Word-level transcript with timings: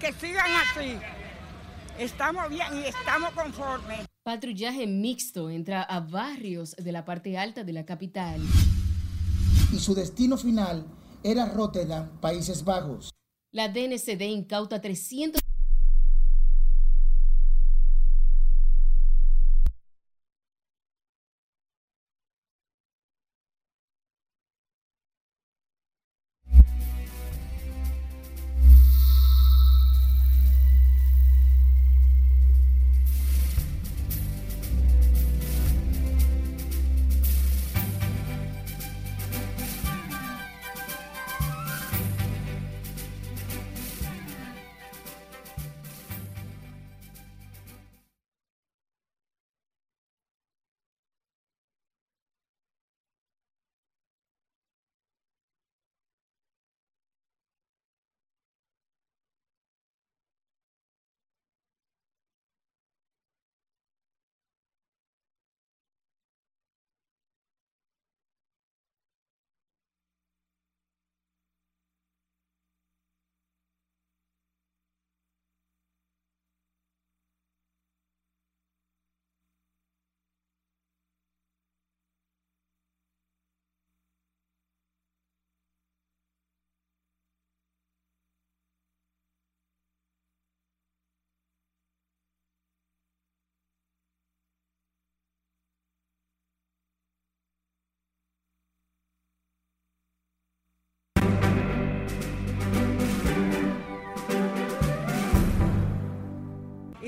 que 0.00 0.12
sigan 0.14 0.50
así. 0.56 0.98
Estamos 1.98 2.48
bien 2.48 2.66
y 2.74 2.88
estamos 2.88 3.30
conformes. 3.32 4.06
Patrullaje 4.22 4.86
mixto 4.86 5.50
entra 5.50 5.82
a 5.82 6.00
barrios 6.00 6.74
de 6.76 6.90
la 6.90 7.04
parte 7.04 7.36
alta 7.36 7.62
de 7.64 7.72
la 7.72 7.84
capital. 7.84 8.40
Y 9.72 9.78
su 9.78 9.94
destino 9.94 10.36
final 10.36 10.86
era 11.22 11.46
Rotterdam, 11.46 12.08
Países 12.20 12.64
Bajos. 12.64 13.10
La 13.52 13.68
DNCD 13.68 14.22
incauta 14.22 14.80
300 14.80 15.40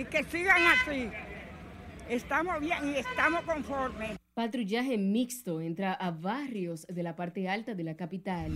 Y 0.02 0.04
que 0.06 0.24
sigan 0.24 0.60
así. 0.66 1.08
Estamos 2.08 2.58
bien 2.60 2.78
y 2.88 2.98
estamos 2.98 3.42
conformes. 3.42 4.18
Patrullaje 4.34 4.98
mixto 4.98 5.60
entra 5.60 5.92
a 5.92 6.10
barrios 6.10 6.84
de 6.88 7.04
la 7.04 7.14
parte 7.14 7.48
alta 7.48 7.74
de 7.76 7.84
la 7.84 7.94
capital. 7.94 8.52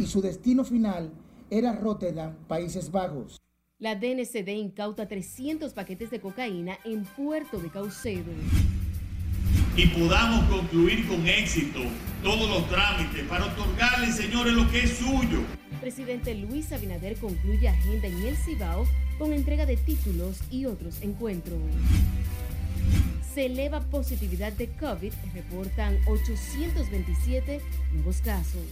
Y 0.00 0.06
su 0.06 0.20
destino 0.20 0.64
final 0.64 1.12
era 1.50 1.72
Rotterdam, 1.72 2.34
Países 2.48 2.90
Bajos. 2.90 3.36
La 3.78 3.94
DNCD 3.94 4.48
incauta 4.48 5.06
300 5.06 5.72
paquetes 5.72 6.10
de 6.10 6.20
cocaína 6.20 6.78
en 6.84 7.04
Puerto 7.04 7.60
de 7.60 7.70
Caucedo. 7.70 8.32
Y 9.76 9.86
podamos 9.86 10.44
concluir 10.52 11.06
con 11.06 11.24
éxito 11.28 11.78
todos 12.24 12.50
los 12.50 12.68
trámites 12.68 13.24
para 13.28 13.44
otorgarle, 13.44 14.10
señores, 14.10 14.52
lo 14.52 14.68
que 14.68 14.80
es 14.82 14.98
suyo. 14.98 15.42
Presidente 15.88 16.34
Luis 16.34 16.70
Abinader 16.70 17.16
concluye 17.16 17.66
agenda 17.66 18.08
en 18.08 18.22
el 18.26 18.36
Cibao 18.36 18.84
con 19.18 19.32
entrega 19.32 19.64
de 19.64 19.78
títulos 19.78 20.38
y 20.50 20.66
otros 20.66 21.00
encuentros. 21.00 21.58
Se 23.32 23.46
eleva 23.46 23.80
positividad 23.80 24.52
de 24.52 24.68
COVID, 24.68 25.14
reportan 25.32 25.98
827 26.06 27.62
nuevos 27.94 28.20
casos. 28.20 28.66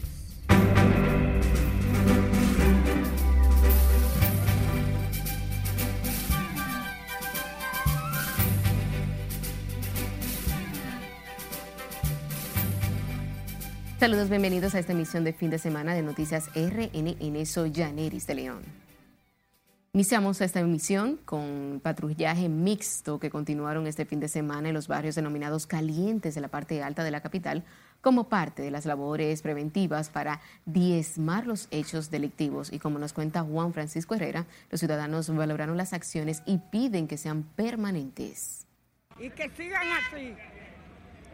Saludos, 13.98 14.28
bienvenidos 14.28 14.74
a 14.74 14.78
esta 14.78 14.92
emisión 14.92 15.24
de 15.24 15.32
fin 15.32 15.48
de 15.48 15.58
semana 15.58 15.94
de 15.94 16.02
Noticias 16.02 16.50
RNN. 16.54 17.46
Soy 17.46 17.72
Janeris 17.74 18.26
de 18.26 18.34
León. 18.34 18.62
Iniciamos 19.94 20.42
esta 20.42 20.60
emisión 20.60 21.16
con 21.24 21.80
patrullaje 21.82 22.50
mixto 22.50 23.18
que 23.18 23.30
continuaron 23.30 23.86
este 23.86 24.04
fin 24.04 24.20
de 24.20 24.28
semana 24.28 24.68
en 24.68 24.74
los 24.74 24.86
barrios 24.86 25.14
denominados 25.14 25.66
calientes 25.66 26.34
de 26.34 26.42
la 26.42 26.48
parte 26.48 26.82
alta 26.82 27.04
de 27.04 27.10
la 27.10 27.22
capital 27.22 27.64
como 28.02 28.28
parte 28.28 28.60
de 28.60 28.70
las 28.70 28.84
labores 28.84 29.40
preventivas 29.40 30.10
para 30.10 30.42
diezmar 30.66 31.46
los 31.46 31.66
hechos 31.70 32.10
delictivos. 32.10 32.74
Y 32.74 32.78
como 32.78 32.98
nos 32.98 33.14
cuenta 33.14 33.44
Juan 33.44 33.72
Francisco 33.72 34.14
Herrera, 34.14 34.44
los 34.70 34.80
ciudadanos 34.80 35.34
valoraron 35.34 35.78
las 35.78 35.94
acciones 35.94 36.42
y 36.44 36.58
piden 36.58 37.08
que 37.08 37.16
sean 37.16 37.44
permanentes. 37.44 38.66
Y 39.18 39.30
que 39.30 39.48
sigan 39.56 39.88
así. 39.92 40.34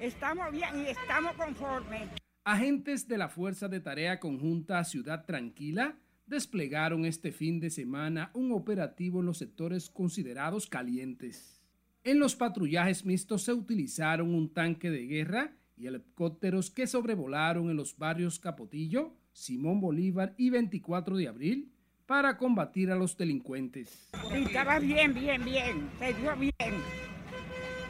Estamos 0.00 0.52
bien 0.52 0.78
y 0.78 0.90
estamos 0.90 1.32
conformes. 1.34 2.21
Agentes 2.44 3.06
de 3.06 3.18
la 3.18 3.28
Fuerza 3.28 3.68
de 3.68 3.78
Tarea 3.78 4.18
Conjunta 4.18 4.82
Ciudad 4.82 5.24
Tranquila 5.26 5.96
desplegaron 6.26 7.04
este 7.04 7.30
fin 7.30 7.60
de 7.60 7.70
semana 7.70 8.32
un 8.34 8.50
operativo 8.50 9.20
en 9.20 9.26
los 9.26 9.38
sectores 9.38 9.88
considerados 9.88 10.66
calientes. 10.66 11.62
En 12.02 12.18
los 12.18 12.34
patrullajes 12.34 13.04
mixtos 13.04 13.42
se 13.42 13.52
utilizaron 13.52 14.34
un 14.34 14.52
tanque 14.52 14.90
de 14.90 15.06
guerra 15.06 15.56
y 15.76 15.86
helicópteros 15.86 16.72
que 16.72 16.88
sobrevolaron 16.88 17.70
en 17.70 17.76
los 17.76 17.96
barrios 17.96 18.40
Capotillo, 18.40 19.14
Simón 19.32 19.80
Bolívar 19.80 20.34
y 20.36 20.50
24 20.50 21.16
de 21.16 21.28
abril 21.28 21.72
para 22.06 22.36
combatir 22.38 22.90
a 22.90 22.96
los 22.96 23.16
delincuentes. 23.16 24.10
Sí, 24.32 24.42
estaba 24.46 24.80
bien, 24.80 25.14
bien, 25.14 25.44
bien. 25.44 25.88
Se 26.00 26.12
dio 26.12 26.36
bien. 26.36 26.74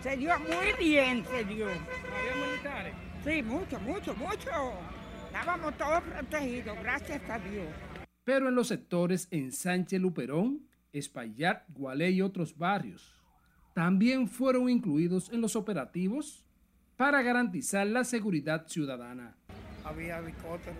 Se 0.02 0.14
dio 0.14 0.38
muy 0.40 0.72
bien, 0.78 1.24
se 1.24 1.42
dio. 1.44 1.68
¿Había 1.68 2.46
militares? 2.46 3.01
Sí, 3.24 3.42
mucho, 3.42 3.78
mucho, 3.80 4.14
mucho. 4.16 4.50
Estábamos 5.26 5.76
todos 5.78 6.02
protegidos, 6.02 6.76
gracias 6.82 7.22
a 7.30 7.38
Dios. 7.38 7.66
Pero 8.24 8.48
en 8.48 8.54
los 8.54 8.68
sectores 8.68 9.28
en 9.30 9.52
Sánchez 9.52 10.00
Luperón, 10.00 10.60
Espaillat, 10.92 11.64
Gualé 11.68 12.10
y 12.10 12.22
otros 12.22 12.56
barrios, 12.56 13.14
también 13.74 14.28
fueron 14.28 14.68
incluidos 14.68 15.30
en 15.32 15.40
los 15.40 15.56
operativos 15.56 16.44
para 16.96 17.22
garantizar 17.22 17.86
la 17.86 18.04
seguridad 18.04 18.66
ciudadana. 18.66 19.34
Había 19.84 20.18
helicópteros. 20.18 20.76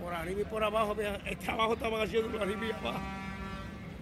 Por 0.00 0.14
arriba 0.14 0.40
y 0.40 0.44
por 0.44 0.64
abajo, 0.64 0.92
había- 0.92 1.16
el 1.16 1.36
trabajo 1.38 1.74
estaban 1.74 2.00
haciendo 2.02 2.30
por 2.30 2.42
arriba 2.42 2.66
y 2.66 2.70
abajo. 2.72 3.00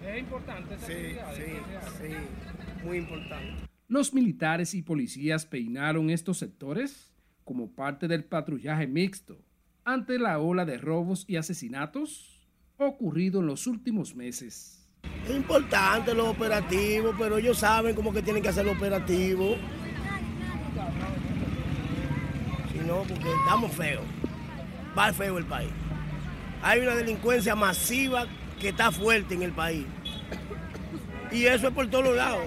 Es 0.05 0.19
importante 0.19 0.77
Sí, 0.79 1.15
sí, 1.35 1.53
sí, 1.99 2.83
muy 2.85 2.97
importante. 2.97 3.70
Los 3.91 4.13
militares 4.13 4.73
y 4.73 4.81
policías 4.83 5.45
peinaron 5.45 6.09
estos 6.11 6.37
sectores 6.37 7.11
como 7.43 7.75
parte 7.75 8.07
del 8.07 8.23
patrullaje 8.23 8.87
mixto 8.87 9.37
ante 9.83 10.17
la 10.17 10.39
ola 10.39 10.63
de 10.63 10.77
robos 10.77 11.25
y 11.27 11.35
asesinatos 11.35 12.39
ocurrido 12.77 13.41
en 13.41 13.47
los 13.47 13.67
últimos 13.67 14.15
meses. 14.15 14.87
Es 15.25 15.35
importante 15.35 16.15
los 16.15 16.29
operativos, 16.29 17.13
pero 17.19 17.37
ellos 17.37 17.57
saben 17.57 17.93
cómo 17.93 18.13
que 18.13 18.21
tienen 18.21 18.41
que 18.41 18.47
hacer 18.47 18.65
los 18.65 18.77
operativos. 18.77 19.57
Si 22.71 22.87
no, 22.87 23.03
porque 23.03 23.29
estamos 23.43 23.73
feos. 23.73 24.05
Va 24.97 25.11
feo 25.11 25.37
el 25.37 25.45
país. 25.45 25.71
Hay 26.61 26.79
una 26.79 26.95
delincuencia 26.95 27.55
masiva 27.55 28.25
que 28.57 28.69
está 28.69 28.89
fuerte 28.89 29.33
en 29.33 29.41
el 29.41 29.51
país. 29.51 29.85
Y 31.31 31.45
eso 31.45 31.69
es 31.69 31.73
por 31.73 31.89
todos 31.89 32.05
los 32.05 32.15
lados. 32.15 32.43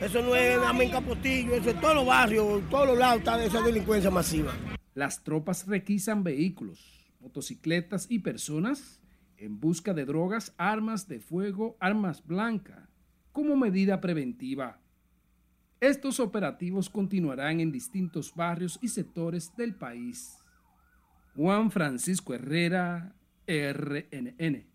Eso 0.00 0.22
no 0.22 0.34
es 0.36 0.58
en 0.80 0.90
Capotillo, 0.90 1.54
eso 1.54 1.70
es 1.70 1.80
todos 1.80 1.94
los 1.94 2.06
barrios, 2.06 2.60
en 2.62 2.68
todos 2.68 2.86
los 2.88 2.98
lados 2.98 3.18
está 3.18 3.44
esa 3.44 3.60
delincuencia 3.62 4.10
masiva. 4.10 4.52
Las 4.94 5.24
tropas 5.24 5.66
requisan 5.66 6.22
vehículos, 6.22 7.12
motocicletas 7.20 8.06
y 8.08 8.20
personas 8.20 9.00
en 9.36 9.58
busca 9.58 9.92
de 9.92 10.04
drogas, 10.04 10.54
armas 10.56 11.08
de 11.08 11.20
fuego, 11.20 11.76
armas 11.80 12.24
blancas, 12.24 12.88
como 13.32 13.56
medida 13.56 14.00
preventiva. 14.00 14.80
Estos 15.80 16.20
operativos 16.20 16.88
continuarán 16.88 17.60
en 17.60 17.72
distintos 17.72 18.34
barrios 18.34 18.78
y 18.80 18.88
sectores 18.88 19.54
del 19.56 19.74
país. 19.74 20.38
Juan 21.34 21.70
Francisco 21.70 22.34
Herrera, 22.34 23.14
RNN. 23.46 24.73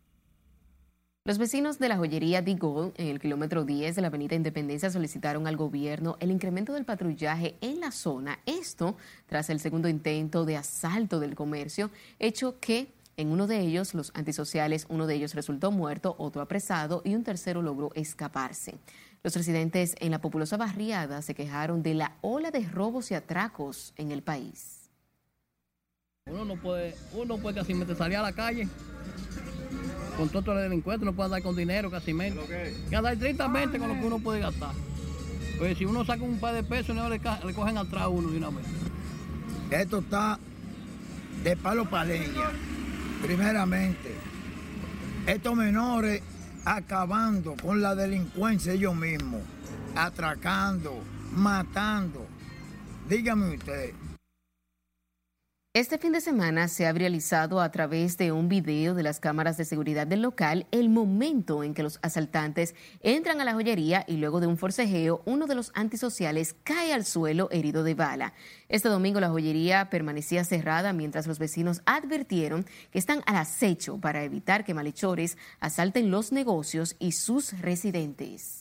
Los 1.30 1.38
vecinos 1.38 1.78
de 1.78 1.90
la 1.90 1.98
joyería 1.98 2.42
Digol 2.42 2.92
en 2.98 3.08
el 3.08 3.20
kilómetro 3.20 3.64
10 3.64 3.96
de 3.96 4.02
la 4.02 4.08
Avenida 4.08 4.34
Independencia 4.34 4.90
solicitaron 4.90 5.46
al 5.46 5.58
gobierno 5.58 6.18
el 6.22 6.32
incremento 6.32 6.74
del 6.74 6.86
patrullaje 6.86 7.56
en 7.62 7.80
la 7.80 7.92
zona. 7.92 8.40
Esto 8.48 8.98
tras 9.28 9.52
el 9.52 9.60
segundo 9.60 9.88
intento 9.88 10.44
de 10.44 10.58
asalto 10.58 11.20
del 11.20 11.36
comercio, 11.36 11.92
hecho 12.18 12.60
que 12.60 12.88
en 13.16 13.32
uno 13.32 13.46
de 13.46 13.60
ellos, 13.60 13.94
los 13.94 14.12
antisociales, 14.16 14.88
uno 14.90 15.06
de 15.06 15.14
ellos 15.14 15.36
resultó 15.36 15.70
muerto, 15.70 16.16
otro 16.18 16.42
apresado 16.42 17.04
y 17.06 17.14
un 17.14 17.24
tercero 17.24 17.62
logró 17.62 17.92
escaparse. 17.94 18.80
Los 19.22 19.36
residentes 19.36 19.94
en 20.00 20.10
la 20.10 20.22
populosa 20.22 20.58
barriada 20.58 21.22
se 21.22 21.36
quejaron 21.36 21.84
de 21.84 21.94
la 21.94 22.14
ola 22.22 22.50
de 22.50 22.68
robos 22.68 23.12
y 23.12 23.14
atracos 23.14 23.94
en 23.98 24.12
el 24.12 24.24
país. 24.24 24.90
Uno 26.26 26.44
no 26.44 26.56
puede, 26.56 26.96
uno 27.14 27.38
puede 27.38 27.58
casi 27.58 27.76
salir 27.96 28.18
a 28.18 28.24
la 28.24 28.34
calle 28.34 28.68
con 30.20 30.28
todos 30.30 30.48
los 30.48 30.58
delincuentes, 30.58 31.06
no 31.06 31.14
puede 31.14 31.28
andar 31.28 31.42
con 31.42 31.56
dinero 31.56 31.90
casi 31.90 32.14
menos. 32.14 32.44
Que 32.90 32.96
andar 32.96 33.14
estrictamente 33.14 33.80
con 33.80 33.88
lo 33.88 33.96
que 33.96 34.06
uno 34.06 34.20
puede 34.20 34.42
gastar. 34.42 34.74
Pues 35.58 35.78
si 35.78 35.86
uno 35.86 36.04
saca 36.04 36.24
un 36.24 36.40
par 36.40 36.54
de 36.54 36.64
pesos, 36.64 36.94
no 36.94 37.08
le, 37.08 37.22
le 37.46 37.54
cogen 37.54 37.78
atrás 37.78 38.04
a 38.04 38.08
uno 38.10 38.30
de 38.30 38.38
una 38.38 38.50
vez. 38.50 38.66
Esto 39.72 40.00
está 40.00 40.38
de 41.44 41.56
palo 41.56 41.90
para 41.90 42.06
leña. 42.06 42.52
Primeramente, 43.24 44.14
estos 45.26 45.56
menores 45.56 46.22
acabando 46.66 47.56
con 47.56 47.82
la 47.82 47.96
delincuencia 47.96 48.74
ellos 48.74 48.96
mismos, 48.96 49.42
atracando, 49.96 51.02
matando. 51.34 52.28
Dígame 53.08 53.56
usted, 53.56 53.94
este 55.80 55.98
fin 55.98 56.12
de 56.12 56.20
semana 56.20 56.68
se 56.68 56.86
ha 56.86 56.92
realizado 56.92 57.62
a 57.62 57.72
través 57.72 58.18
de 58.18 58.34
un 58.34 58.50
video 58.50 58.96
de 58.96 59.02
las 59.02 59.22
cámaras 59.22 59.56
de 59.56 59.64
seguridad 59.64 60.06
del 60.06 60.22
local 60.22 60.68
el 60.72 60.90
momento 60.90 61.64
en 61.64 61.74
que 61.74 61.84
los 61.84 62.00
asaltantes 62.02 62.76
entran 63.02 63.40
a 63.40 63.46
la 63.46 63.54
joyería 63.54 64.04
y 64.06 64.18
luego 64.18 64.42
de 64.42 64.48
un 64.48 64.58
forcejeo 64.58 65.22
uno 65.24 65.48
de 65.48 65.56
los 65.56 65.72
antisociales 65.76 66.54
cae 66.66 66.94
al 66.94 67.06
suelo 67.06 67.48
herido 67.50 67.86
de 67.86 67.94
bala. 67.94 68.34
Este 68.68 68.90
domingo 68.90 69.22
la 69.22 69.30
joyería 69.30 69.90
permanecía 69.90 70.44
cerrada 70.44 70.92
mientras 70.92 71.28
los 71.28 71.40
vecinos 71.40 71.82
advirtieron 71.86 72.66
que 72.92 73.00
están 73.00 73.24
al 73.26 73.38
acecho 73.38 74.00
para 74.00 74.26
evitar 74.26 74.66
que 74.66 74.74
malhechores 74.74 75.38
asalten 75.62 76.12
los 76.12 76.34
negocios 76.34 76.98
y 77.00 77.14
sus 77.14 77.58
residentes. 77.62 78.59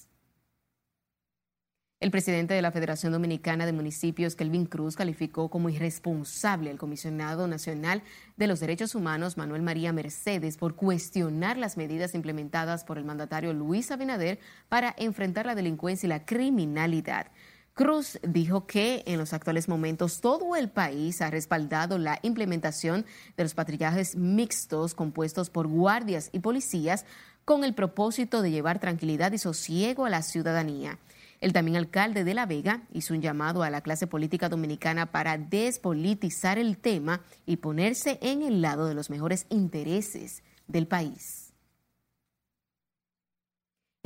El 2.00 2.12
presidente 2.12 2.54
de 2.54 2.62
la 2.62 2.70
Federación 2.70 3.10
Dominicana 3.10 3.66
de 3.66 3.72
Municipios, 3.72 4.36
Kelvin 4.36 4.66
Cruz, 4.66 4.94
calificó 4.94 5.50
como 5.50 5.68
irresponsable 5.68 6.70
al 6.70 6.78
comisionado 6.78 7.48
nacional 7.48 8.04
de 8.36 8.46
los 8.46 8.60
derechos 8.60 8.94
humanos, 8.94 9.36
Manuel 9.36 9.62
María 9.62 9.92
Mercedes, 9.92 10.58
por 10.58 10.76
cuestionar 10.76 11.56
las 11.56 11.76
medidas 11.76 12.14
implementadas 12.14 12.84
por 12.84 12.98
el 12.98 13.04
mandatario 13.04 13.52
Luis 13.52 13.90
Abinader 13.90 14.38
para 14.68 14.94
enfrentar 14.96 15.44
la 15.44 15.56
delincuencia 15.56 16.06
y 16.06 16.10
la 16.10 16.24
criminalidad. 16.24 17.32
Cruz 17.74 18.20
dijo 18.22 18.64
que 18.64 19.02
en 19.04 19.18
los 19.18 19.32
actuales 19.32 19.68
momentos 19.68 20.20
todo 20.20 20.54
el 20.54 20.70
país 20.70 21.20
ha 21.20 21.32
respaldado 21.32 21.98
la 21.98 22.20
implementación 22.22 23.06
de 23.36 23.42
los 23.42 23.54
patrullajes 23.54 24.14
mixtos 24.14 24.94
compuestos 24.94 25.50
por 25.50 25.66
guardias 25.66 26.30
y 26.30 26.38
policías 26.38 27.04
con 27.44 27.64
el 27.64 27.74
propósito 27.74 28.40
de 28.40 28.52
llevar 28.52 28.78
tranquilidad 28.78 29.32
y 29.32 29.38
sosiego 29.38 30.06
a 30.06 30.10
la 30.10 30.22
ciudadanía. 30.22 30.96
El 31.40 31.52
también 31.52 31.76
alcalde 31.76 32.24
de 32.24 32.34
La 32.34 32.46
Vega 32.46 32.82
hizo 32.92 33.14
un 33.14 33.22
llamado 33.22 33.62
a 33.62 33.70
la 33.70 33.80
clase 33.80 34.06
política 34.06 34.48
dominicana 34.48 35.06
para 35.06 35.38
despolitizar 35.38 36.58
el 36.58 36.78
tema 36.78 37.20
y 37.46 37.58
ponerse 37.58 38.18
en 38.22 38.42
el 38.42 38.60
lado 38.60 38.86
de 38.86 38.94
los 38.94 39.08
mejores 39.08 39.46
intereses 39.48 40.42
del 40.66 40.86
país. 40.86 41.47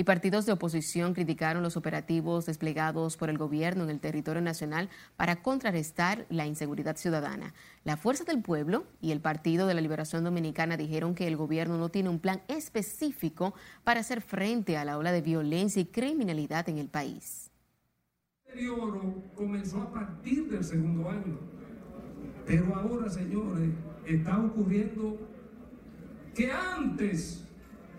Y 0.02 0.04
partidos 0.04 0.46
de 0.46 0.52
oposición 0.52 1.14
criticaron 1.14 1.62
los 1.62 1.76
operativos 1.76 2.46
desplegados 2.46 3.16
por 3.16 3.30
el 3.30 3.38
gobierno 3.38 3.84
en 3.84 3.90
el 3.90 4.00
territorio 4.00 4.42
nacional 4.42 4.88
para 5.16 5.42
contrarrestar 5.42 6.26
la 6.28 6.44
inseguridad 6.44 6.96
ciudadana. 6.96 7.54
La 7.84 7.96
Fuerza 7.96 8.24
del 8.24 8.42
Pueblo 8.42 8.84
y 9.00 9.12
el 9.12 9.20
Partido 9.20 9.68
de 9.68 9.74
la 9.74 9.80
Liberación 9.80 10.24
Dominicana 10.24 10.76
dijeron 10.76 11.14
que 11.14 11.28
el 11.28 11.36
gobierno 11.36 11.78
no 11.78 11.88
tiene 11.88 12.08
un 12.08 12.18
plan 12.18 12.42
específico 12.48 13.54
para 13.84 14.00
hacer 14.00 14.22
frente 14.22 14.76
a 14.76 14.84
la 14.84 14.98
ola 14.98 15.12
de 15.12 15.22
violencia 15.22 15.80
y 15.80 15.84
criminalidad 15.84 16.68
en 16.68 16.78
el 16.78 16.88
país. 16.88 17.52
El 18.46 18.54
deterioro 18.54 19.22
comenzó 19.36 19.82
a 19.82 19.92
partir 19.92 20.50
del 20.50 20.64
segundo 20.64 21.08
año, 21.08 21.38
pero 22.44 22.74
ahora, 22.74 23.08
señores, 23.08 23.70
está 24.04 24.36
ocurriendo 24.36 25.16
que 26.34 26.50
antes 26.50 27.44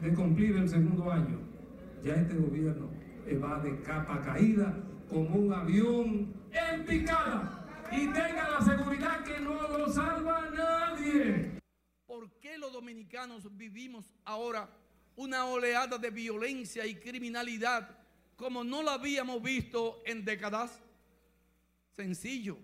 de 0.01 0.13
cumplir 0.13 0.57
el 0.57 0.67
segundo 0.67 1.09
año, 1.09 1.52
ya 2.03 2.15
este 2.15 2.35
gobierno 2.35 2.89
va 3.41 3.59
de 3.59 3.81
capa 3.81 4.21
caída 4.21 4.75
como 5.09 5.35
un 5.35 5.53
avión 5.53 6.33
en 6.51 6.85
picada 6.85 7.65
y 7.91 8.07
tenga 8.07 8.49
la 8.49 8.61
seguridad 8.61 9.23
que 9.23 9.39
no 9.39 9.77
lo 9.77 9.91
salva 9.91 10.49
nadie. 10.49 11.59
¿Por 12.05 12.29
qué 12.39 12.57
los 12.57 12.73
dominicanos 12.73 13.55
vivimos 13.55 14.13
ahora 14.25 14.69
una 15.15 15.45
oleada 15.45 15.97
de 15.97 16.09
violencia 16.09 16.85
y 16.85 16.95
criminalidad 16.95 17.89
como 18.35 18.63
no 18.63 18.83
la 18.83 18.95
habíamos 18.95 19.41
visto 19.41 20.01
en 20.05 20.25
décadas? 20.25 20.81
Sencillo, 21.95 22.57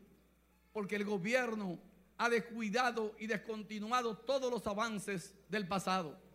porque 0.74 0.97
el 0.97 1.06
gobierno 1.06 1.80
ha 2.18 2.27
descuidado 2.27 3.15
y 3.18 3.27
descontinuado 3.27 4.18
todos 4.18 4.51
los 4.51 4.68
avances 4.68 5.33
del 5.47 5.68
pasado 5.68 6.28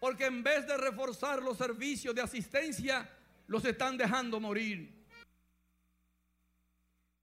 porque 0.00 0.26
en 0.26 0.42
vez 0.42 0.66
de 0.66 0.76
reforzar 0.76 1.42
los 1.42 1.58
servicios 1.58 2.14
de 2.14 2.22
asistencia, 2.22 3.08
los 3.46 3.64
están 3.64 3.96
dejando 3.96 4.38
morir. 4.40 4.98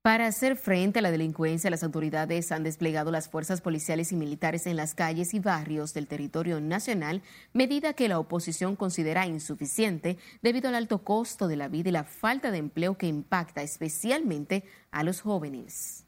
Para 0.06 0.27
hacer 0.27 0.56
frente 0.56 1.00
a 1.00 1.01
la 1.01 1.10
delincuencia, 1.10 1.72
las 1.72 1.81
autoridades 1.81 2.51
han 2.51 2.62
desplegado 2.62 3.10
las 3.10 3.27
fuerzas 3.27 3.60
policiales 3.62 4.12
y 4.12 4.16
militares 4.16 4.68
en 4.68 4.75
las 4.75 4.94
calles 4.94 5.33
y 5.33 5.39
barrios 5.39 5.95
del 5.95 6.06
territorio 6.06 6.62
nacional, 6.62 7.24
medida 7.54 7.94
que 7.94 8.07
la 8.07 8.19
oposición 8.19 8.75
considera 8.75 9.25
insuficiente 9.25 10.19
debido 10.44 10.69
al 10.69 10.75
alto 10.75 11.04
costo 11.04 11.48
de 11.48 11.56
la 11.56 11.69
vida 11.69 11.89
y 11.89 11.94
la 11.94 12.04
falta 12.04 12.51
de 12.51 12.60
empleo 12.60 13.00
que 13.00 13.07
impacta 13.07 13.63
especialmente 13.63 14.63
a 14.92 15.04
los 15.04 15.22
jóvenes. 15.22 16.05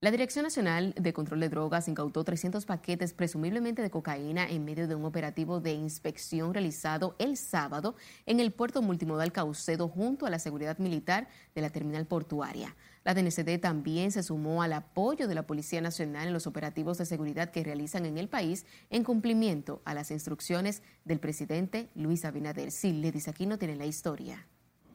La 0.00 0.12
Dirección 0.12 0.44
Nacional 0.44 0.94
de 0.94 1.12
Control 1.12 1.40
de 1.40 1.48
Drogas 1.48 1.88
incautó 1.88 2.22
300 2.22 2.64
paquetes 2.66 3.12
presumiblemente 3.12 3.82
de 3.82 3.90
cocaína 3.90 4.48
en 4.48 4.64
medio 4.64 4.86
de 4.86 4.94
un 4.94 5.04
operativo 5.04 5.58
de 5.58 5.72
inspección 5.72 6.54
realizado 6.54 7.16
el 7.18 7.36
sábado 7.36 7.96
en 8.24 8.38
el 8.38 8.52
puerto 8.52 8.80
multimodal 8.80 9.32
Caucedo 9.32 9.88
junto 9.88 10.24
a 10.24 10.30
la 10.30 10.38
seguridad 10.38 10.78
militar 10.78 11.26
de 11.52 11.62
la 11.62 11.70
terminal 11.70 12.06
portuaria. 12.06 12.76
La 13.02 13.12
DNCD 13.12 13.60
también 13.60 14.12
se 14.12 14.22
sumó 14.22 14.62
al 14.62 14.74
apoyo 14.74 15.26
de 15.26 15.34
la 15.34 15.48
Policía 15.48 15.80
Nacional 15.80 16.28
en 16.28 16.32
los 16.32 16.46
operativos 16.46 16.98
de 16.98 17.04
seguridad 17.04 17.50
que 17.50 17.64
realizan 17.64 18.06
en 18.06 18.18
el 18.18 18.28
país 18.28 18.66
en 18.90 19.02
cumplimiento 19.02 19.82
a 19.84 19.94
las 19.94 20.12
instrucciones 20.12 20.84
del 21.04 21.18
presidente 21.18 21.90
Luis 21.96 22.24
Abinader. 22.24 22.70
Sí, 22.70 22.92
le 22.92 23.10
dice 23.10 23.30
aquí 23.30 23.46
no 23.46 23.58
tiene 23.58 23.74
la 23.74 23.86
historia. 23.86 24.46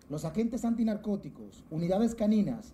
Los 0.09 0.23
agentes 0.23 0.63
antinarcóticos, 0.63 1.65
unidades 1.69 2.15
caninas, 2.15 2.73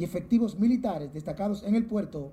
y 0.00 0.04
efectivos 0.04 0.58
militares 0.58 1.12
destacados 1.12 1.62
en 1.62 1.74
el 1.74 1.84
puerto 1.84 2.32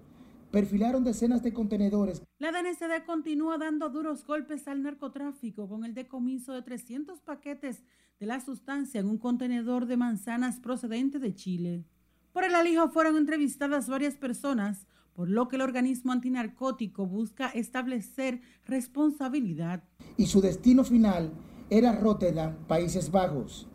perfilaron 0.52 1.04
decenas 1.04 1.44
de 1.44 1.52
contenedores. 1.52 2.22
La 2.40 2.54
DNCD 2.54 3.06
continúa 3.06 3.58
dando 3.58 3.90
duros 3.90 4.26
golpes 4.26 4.70
al 4.70 4.84
narcotráfico 4.84 5.68
con 5.68 5.84
el 5.84 5.94
decomiso 5.94 6.54
de 6.54 6.62
300 6.62 7.20
paquetes 7.20 7.84
de 8.22 8.26
la 8.26 8.40
sustancia 8.40 9.02
en 9.02 9.10
un 9.10 9.18
contenedor 9.18 9.86
de 9.86 9.98
manzanas 9.98 10.62
procedente 10.62 11.20
de 11.20 11.36
Chile. 11.36 11.84
Por 12.32 12.46
el 12.46 12.56
alijo 12.56 12.88
fueron 12.88 13.18
entrevistadas 13.18 13.90
varias 13.90 14.16
personas, 14.16 14.88
por 15.14 15.28
lo 15.28 15.50
que 15.50 15.58
el 15.58 15.62
organismo 15.62 16.14
antinarcótico 16.14 17.06
busca 17.06 17.50
establecer 17.50 18.40
responsabilidad. 18.66 19.84
Y 20.16 20.28
su 20.28 20.40
destino 20.40 20.86
final 20.86 21.34
era 21.70 22.00
Rotterdam, 22.00 22.56
Países 22.66 23.12
Bajos. 23.12 23.68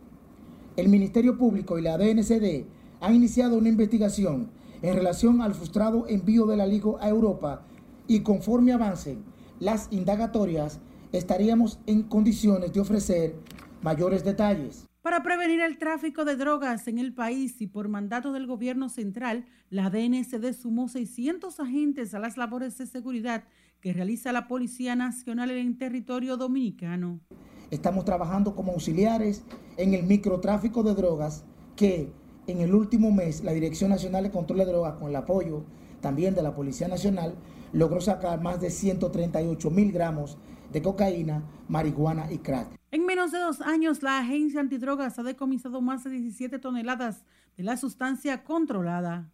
El 0.79 0.89
Ministerio 0.89 1.37
Público 1.37 1.79
y 1.79 1.83
la 1.83 1.99
DNCD 1.99 2.65
han 3.03 3.17
iniciado 3.17 3.59
una 3.59 3.69
investigación 3.69 4.49
en 4.81 4.95
relación 4.95 5.43
al 5.43 5.55
frustrado 5.55 6.07
envío 6.09 6.47
del 6.47 6.61
alijo 6.61 6.99
a 7.01 7.09
Europa 7.09 7.67
y 8.07 8.21
conforme 8.21 8.73
avancen 8.73 9.25
las 9.59 9.89
indagatorias 9.91 10.81
estaríamos 11.11 11.81
en 11.87 12.05
condiciones 12.05 12.73
de 12.73 12.81
ofrecer 12.81 13.35
mayores 13.83 14.25
detalles. 14.25 14.87
Para 15.03 15.25
prevenir 15.25 15.61
el 15.61 15.79
tráfico 15.79 16.25
de 16.25 16.37
drogas 16.37 16.87
en 16.87 16.99
el 16.99 17.13
país 17.13 17.61
y 17.61 17.67
por 17.67 17.89
mandato 17.89 18.33
del 18.33 18.47
gobierno 18.47 18.89
central, 18.89 19.47
la 19.69 19.91
DNCD 19.91 20.53
sumó 20.53 20.89
600 20.89 21.59
agentes 21.59 22.15
a 22.15 22.21
las 22.21 22.37
labores 22.37 22.79
de 22.79 22.87
seguridad 22.87 23.43
que 23.81 23.93
realiza 23.93 24.31
la 24.31 24.47
Policía 24.47 24.95
Nacional 24.95 25.51
en 25.51 25.67
el 25.67 25.77
territorio 25.77 26.37
dominicano. 26.37 27.19
Estamos 27.73 28.05
trabajando 28.05 28.55
como 28.55 28.73
auxiliares 28.73 29.43
en 29.77 29.93
el 29.95 30.05
microtráfico 30.05 30.85
de 30.85 30.95
drogas 30.95 31.45
que 31.75 32.13
En 32.49 32.61
el 32.61 32.75
último 32.75 33.13
mes, 33.13 33.45
la 33.45 33.53
Dirección 33.53 33.91
Nacional 33.91 34.25
de 34.25 34.33
Control 34.33 34.59
de 34.59 34.65
Drogas, 34.65 34.95
con 34.95 35.11
el 35.11 35.17
apoyo 35.17 35.63
también 36.01 36.35
de 36.35 36.43
la 36.43 36.57
Policía 36.57 36.89
Nacional, 36.89 37.37
logró 37.73 38.01
sacar 38.01 38.43
más 38.43 38.61
de 38.61 38.71
138 38.71 39.71
mil 39.71 39.93
gramos 39.93 40.39
de 40.73 40.83
cocaína, 40.83 41.45
marihuana 41.69 42.33
y 42.33 42.39
crack. 42.39 42.69
En 42.91 43.07
menos 43.07 43.31
de 43.31 43.39
dos 43.39 43.61
años, 43.61 44.03
la 44.03 44.19
agencia 44.19 44.61
antidrogas 44.61 45.21
ha 45.21 45.23
decomisado 45.23 45.81
más 45.81 46.03
de 46.03 46.11
17 46.11 46.59
toneladas 46.59 47.25
de 47.57 47.63
la 47.63 47.77
sustancia 47.77 48.43
controlada. 48.43 49.31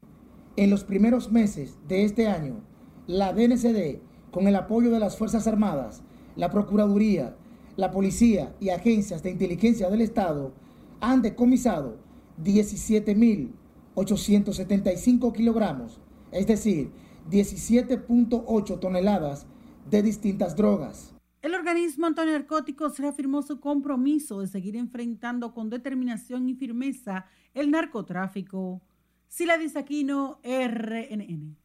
En 0.57 0.69
los 0.69 0.85
primeros 0.85 1.33
meses 1.33 1.79
de 1.89 2.05
este 2.05 2.29
año, 2.29 2.61
la 3.07 3.33
DNCD, 3.33 4.01
con 4.31 4.49
el 4.49 4.57
apoyo 4.57 4.91
de 4.91 5.01
las 5.01 5.17
Fuerzas 5.17 5.47
Armadas, 5.47 6.03
la 6.37 6.51
Procuraduría, 6.51 7.35
la 7.77 7.91
Policía 7.91 8.55
y 8.61 8.69
agencias 8.69 9.23
de 9.23 9.31
inteligencia 9.31 9.89
del 9.89 10.03
Estado, 10.03 10.53
han 11.01 11.23
decomisado 11.23 11.97
17.875 12.43 15.33
kilogramos, 15.33 16.01
es 16.33 16.47
decir, 16.47 16.91
17.8 17.31 18.81
toneladas 18.81 19.47
de 19.91 20.03
distintas 20.03 20.57
drogas. 20.57 21.15
El 21.41 21.55
organismo 21.55 22.07
antinarcóticos 22.07 22.99
reafirmó 22.99 23.43
su 23.43 23.61
compromiso 23.61 24.41
de 24.41 24.49
seguir 24.49 24.77
enfrentando 24.77 25.55
con 25.55 25.71
determinación 25.71 26.49
y 26.49 26.55
firmeza 26.55 27.27
el 27.55 27.71
narcotráfico. 27.71 28.83
Sila 29.29 29.57
Aquino, 29.77 30.41
RNN. 30.43 31.57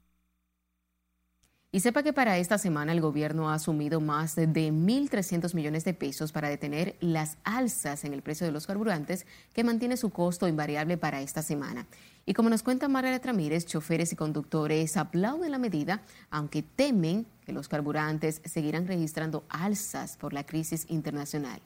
Y 1.76 1.80
sepa 1.80 2.04
que 2.04 2.14
para 2.14 2.38
esta 2.38 2.60
semana 2.60 2.92
el 2.92 3.02
gobierno 3.02 3.50
ha 3.50 3.56
asumido 3.56 4.00
más 4.00 4.36
de 4.36 4.48
1.300 4.48 5.56
millones 5.56 5.84
de 5.84 5.96
pesos 5.96 6.32
para 6.32 6.48
detener 6.48 6.96
las 7.00 7.40
alzas 7.44 8.06
en 8.06 8.14
el 8.14 8.22
precio 8.22 8.46
de 8.46 8.54
los 8.54 8.68
carburantes 8.68 9.26
que 9.56 9.64
mantiene 9.64 9.98
su 9.98 10.12
costo 10.12 10.48
invariable 10.48 11.00
para 11.00 11.24
esta 11.24 11.42
semana. 11.42 11.88
Y 12.28 12.36
como 12.36 12.52
nos 12.52 12.62
cuenta 12.62 12.88
Margaret 12.88 13.26
Ramírez, 13.26 13.66
choferes 13.66 14.14
y 14.14 14.16
conductores 14.16 14.98
aplauden 14.98 15.50
la 15.50 15.58
medida, 15.58 16.04
aunque 16.30 16.62
temen 16.62 17.26
que 17.44 17.54
los 17.54 17.68
carburantes 17.68 18.44
seguirán 18.46 18.86
registrando 18.86 19.44
alzas 19.50 20.16
por 20.16 20.32
la 20.32 20.46
crisis 20.46 20.86
internacional. 20.90 21.60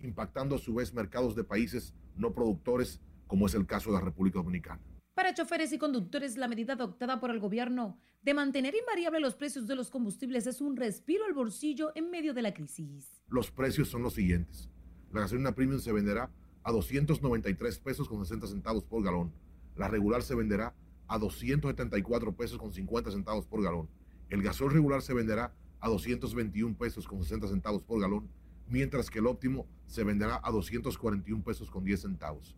Impactando 0.00 0.56
a 0.56 0.58
su 0.58 0.74
vez 0.74 0.92
mercados 0.92 1.36
de 1.36 1.44
países 1.44 1.94
no 2.16 2.32
productores, 2.32 2.98
como 3.28 3.46
es 3.46 3.54
el 3.54 3.66
caso 3.66 3.90
de 3.90 3.98
la 3.98 4.04
República 4.04 4.40
Dominicana. 4.40 4.80
Para 5.14 5.34
choferes 5.34 5.70
y 5.74 5.78
conductores, 5.78 6.38
la 6.38 6.48
medida 6.48 6.72
adoptada 6.72 7.20
por 7.20 7.30
el 7.30 7.38
gobierno 7.38 7.98
de 8.22 8.32
mantener 8.32 8.74
invariable 8.74 9.20
los 9.20 9.34
precios 9.34 9.66
de 9.66 9.74
los 9.74 9.90
combustibles 9.90 10.46
es 10.46 10.62
un 10.62 10.74
respiro 10.74 11.26
al 11.26 11.34
bolsillo 11.34 11.92
en 11.94 12.10
medio 12.10 12.32
de 12.32 12.40
la 12.40 12.54
crisis. 12.54 13.22
Los 13.28 13.50
precios 13.50 13.88
son 13.88 14.02
los 14.02 14.14
siguientes. 14.14 14.70
La 15.12 15.20
gasolina 15.20 15.52
premium 15.52 15.80
se 15.80 15.92
venderá 15.92 16.30
a 16.62 16.72
293 16.72 17.78
pesos 17.80 18.08
con 18.08 18.24
60 18.24 18.46
centavos 18.46 18.84
por 18.84 19.04
galón. 19.04 19.34
La 19.76 19.86
regular 19.86 20.22
se 20.22 20.34
venderá 20.34 20.74
a 21.08 21.18
274 21.18 22.34
pesos 22.34 22.56
con 22.56 22.72
50 22.72 23.10
centavos 23.10 23.46
por 23.46 23.62
galón. 23.62 23.90
El 24.30 24.42
gasol 24.42 24.72
regular 24.72 25.02
se 25.02 25.12
venderá 25.12 25.52
a 25.80 25.90
221 25.90 26.78
pesos 26.78 27.06
con 27.06 27.22
60 27.22 27.48
centavos 27.48 27.82
por 27.82 28.00
galón, 28.00 28.30
mientras 28.66 29.10
que 29.10 29.18
el 29.18 29.26
óptimo 29.26 29.66
se 29.86 30.04
venderá 30.04 30.40
a 30.42 30.50
241 30.50 31.44
pesos 31.44 31.70
con 31.70 31.84
10 31.84 32.00
centavos. 32.00 32.56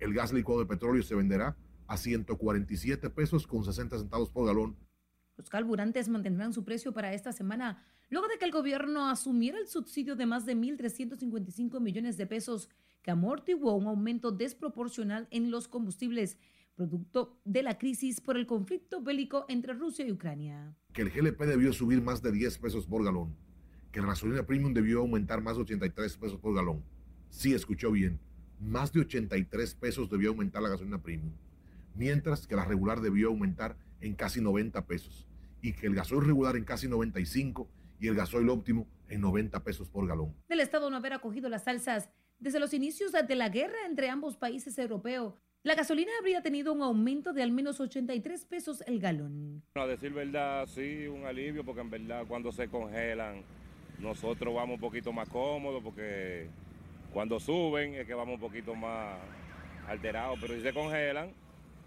El 0.00 0.12
gas 0.12 0.32
licuado 0.32 0.60
de 0.60 0.66
petróleo 0.66 1.04
se 1.04 1.14
venderá 1.14 1.56
a 1.86 1.96
147 1.96 3.10
pesos 3.10 3.46
con 3.46 3.64
60 3.64 3.98
centavos 3.98 4.30
por 4.30 4.46
galón. 4.46 4.76
Los 5.36 5.50
carburantes 5.50 6.08
mantendrán 6.08 6.52
su 6.52 6.64
precio 6.64 6.92
para 6.92 7.12
esta 7.12 7.32
semana, 7.32 7.82
luego 8.08 8.28
de 8.28 8.38
que 8.38 8.44
el 8.44 8.52
gobierno 8.52 9.08
asumiera 9.08 9.58
el 9.58 9.66
subsidio 9.66 10.14
de 10.14 10.26
más 10.26 10.46
de 10.46 10.56
1.355 10.56 11.80
millones 11.80 12.16
de 12.16 12.26
pesos 12.26 12.68
que 13.02 13.10
amortiguó 13.10 13.74
un 13.74 13.86
aumento 13.86 14.30
desproporcional 14.30 15.26
en 15.30 15.50
los 15.50 15.66
combustibles, 15.66 16.38
producto 16.76 17.40
de 17.44 17.62
la 17.62 17.78
crisis 17.78 18.20
por 18.20 18.36
el 18.36 18.46
conflicto 18.46 19.02
bélico 19.02 19.44
entre 19.48 19.74
Rusia 19.74 20.06
y 20.06 20.12
Ucrania. 20.12 20.76
Que 20.92 21.02
el 21.02 21.10
GLP 21.10 21.40
debió 21.42 21.72
subir 21.72 22.00
más 22.00 22.22
de 22.22 22.32
10 22.32 22.58
pesos 22.58 22.86
por 22.86 23.04
galón, 23.04 23.36
que 23.90 24.00
la 24.00 24.06
gasolina 24.06 24.46
premium 24.46 24.72
debió 24.72 25.00
aumentar 25.00 25.42
más 25.42 25.56
de 25.56 25.62
83 25.62 26.16
pesos 26.16 26.38
por 26.38 26.54
galón. 26.54 26.84
Sí, 27.28 27.52
escuchó 27.52 27.90
bien, 27.90 28.20
más 28.60 28.92
de 28.92 29.00
83 29.00 29.74
pesos 29.74 30.08
debió 30.08 30.30
aumentar 30.30 30.62
la 30.62 30.68
gasolina 30.68 31.02
premium 31.02 31.32
mientras 31.94 32.46
que 32.46 32.56
la 32.56 32.64
regular 32.64 33.00
debió 33.00 33.28
aumentar 33.28 33.76
en 34.00 34.14
casi 34.14 34.40
90 34.40 34.86
pesos 34.86 35.26
y 35.62 35.72
que 35.72 35.86
el 35.86 35.94
gasoil 35.94 36.26
regular 36.26 36.56
en 36.56 36.64
casi 36.64 36.88
95 36.88 37.68
y 38.00 38.08
el 38.08 38.14
gasoil 38.14 38.48
óptimo 38.48 38.86
en 39.08 39.20
90 39.20 39.62
pesos 39.64 39.88
por 39.88 40.06
galón. 40.06 40.34
Del 40.48 40.60
Estado 40.60 40.90
no 40.90 40.96
haber 40.96 41.12
acogido 41.12 41.48
las 41.48 41.66
alzas 41.68 42.10
desde 42.38 42.60
los 42.60 42.74
inicios 42.74 43.12
de 43.12 43.34
la 43.34 43.48
guerra 43.48 43.86
entre 43.86 44.10
ambos 44.10 44.36
países 44.36 44.76
europeos, 44.78 45.34
la 45.62 45.74
gasolina 45.74 46.12
habría 46.18 46.42
tenido 46.42 46.74
un 46.74 46.82
aumento 46.82 47.32
de 47.32 47.42
al 47.42 47.50
menos 47.50 47.80
83 47.80 48.44
pesos 48.44 48.84
el 48.86 49.00
galón. 49.00 49.62
A 49.76 49.86
decir 49.86 50.12
verdad, 50.12 50.66
sí, 50.66 51.06
un 51.06 51.24
alivio, 51.24 51.64
porque 51.64 51.80
en 51.80 51.88
verdad 51.88 52.24
cuando 52.28 52.52
se 52.52 52.68
congelan, 52.68 53.42
nosotros 53.98 54.54
vamos 54.54 54.74
un 54.74 54.80
poquito 54.80 55.10
más 55.10 55.26
cómodos, 55.30 55.82
porque 55.82 56.48
cuando 57.14 57.40
suben 57.40 57.94
es 57.94 58.06
que 58.06 58.12
vamos 58.12 58.34
un 58.34 58.40
poquito 58.40 58.74
más 58.74 59.16
alterados, 59.88 60.38
pero 60.38 60.54
si 60.54 60.60
se 60.60 60.74
congelan, 60.74 61.32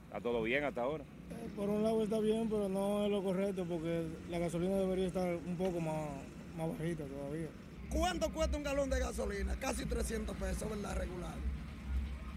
Está 0.07 0.21
todo 0.21 0.41
bien 0.41 0.63
hasta 0.63 0.81
ahora. 0.81 1.03
Eh, 1.03 1.49
por 1.55 1.69
un 1.69 1.83
lado 1.83 2.01
está 2.01 2.19
bien, 2.19 2.49
pero 2.49 2.69
no 2.69 3.05
es 3.05 3.11
lo 3.11 3.21
correcto 3.21 3.65
porque 3.65 4.07
la 4.29 4.39
gasolina 4.39 4.75
debería 4.77 5.07
estar 5.07 5.35
un 5.35 5.57
poco 5.57 5.81
más, 5.81 6.09
más 6.57 6.69
bajita 6.69 7.03
todavía. 7.05 7.49
¿Cuánto 7.89 8.31
cuesta 8.33 8.57
un 8.57 8.63
galón 8.63 8.89
de 8.89 8.99
gasolina? 8.99 9.55
Casi 9.59 9.85
300 9.85 10.35
pesos, 10.37 10.69
¿verdad? 10.69 10.97
Regular. 10.97 11.35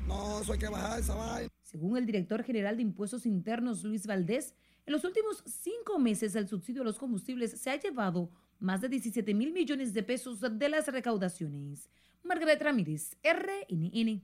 No, 0.06 0.40
eso 0.40 0.52
hay 0.52 0.58
que 0.58 0.68
bajar 0.68 0.98
esa 0.98 1.14
vaina. 1.14 1.48
Según 1.62 1.96
el 1.96 2.06
director 2.06 2.42
general 2.42 2.76
de 2.76 2.82
Impuestos 2.82 3.24
Internos, 3.24 3.84
Luis 3.84 4.06
Valdés, 4.06 4.54
en 4.86 4.92
los 4.92 5.04
últimos 5.04 5.44
cinco 5.46 6.00
meses 6.00 6.34
el 6.34 6.48
subsidio 6.48 6.82
a 6.82 6.84
los 6.84 6.98
combustibles 6.98 7.52
se 7.52 7.70
ha 7.70 7.76
llevado 7.76 8.30
más 8.58 8.80
de 8.80 8.88
17 8.88 9.32
mil 9.34 9.52
millones 9.52 9.92
de 9.94 10.02
pesos 10.02 10.40
de 10.40 10.68
las 10.68 10.88
recaudaciones. 10.88 11.88
Margaret 12.24 12.60
Ramírez, 12.60 13.16
RNN 13.22 14.22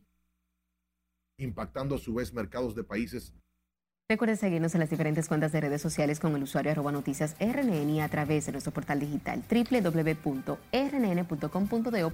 impactando 1.38 1.96
a 1.96 1.98
su 1.98 2.14
vez 2.14 2.32
mercados 2.32 2.74
de 2.74 2.84
países. 2.84 3.34
Recuerde 4.08 4.36
seguirnos 4.36 4.72
en 4.76 4.80
las 4.80 4.90
diferentes 4.90 5.26
cuentas 5.26 5.50
de 5.50 5.60
redes 5.60 5.82
sociales 5.82 6.20
con 6.20 6.36
el 6.36 6.42
usuario 6.44 6.70
arroba 6.70 6.92
noticias 6.92 7.34
RNN 7.40 7.98
a 8.00 8.08
través 8.08 8.46
de 8.46 8.52
nuestro 8.52 8.72
portal 8.72 9.00
digital 9.00 9.42
www.rnn.com.do 9.50 10.52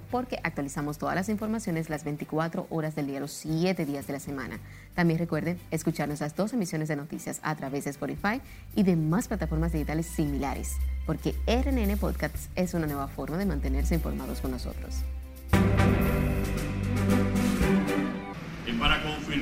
porque 0.09 0.39
actualizamos 0.41 0.97
todas 0.97 1.13
las 1.13 1.29
informaciones 1.29 1.91
las 1.91 2.03
24 2.03 2.65
horas 2.71 2.95
del 2.95 3.05
día, 3.05 3.19
los 3.19 3.31
7 3.33 3.85
días 3.85 4.07
de 4.07 4.13
la 4.13 4.19
semana. 4.19 4.59
También 4.95 5.19
recuerde 5.19 5.59
escuchar 5.69 6.07
nuestras 6.07 6.35
dos 6.35 6.51
emisiones 6.53 6.87
de 6.87 6.95
noticias 6.95 7.39
a 7.43 7.55
través 7.55 7.83
de 7.83 7.91
Spotify 7.91 8.41
y 8.75 8.81
demás 8.81 9.27
plataformas 9.27 9.71
digitales 9.71 10.07
similares, 10.07 10.77
porque 11.05 11.35
RNN 11.45 11.95
Podcasts 11.99 12.49
es 12.55 12.73
una 12.73 12.87
nueva 12.87 13.07
forma 13.07 13.37
de 13.37 13.45
mantenerse 13.45 13.93
informados 13.93 14.41
con 14.41 14.49
nosotros. 14.49 15.03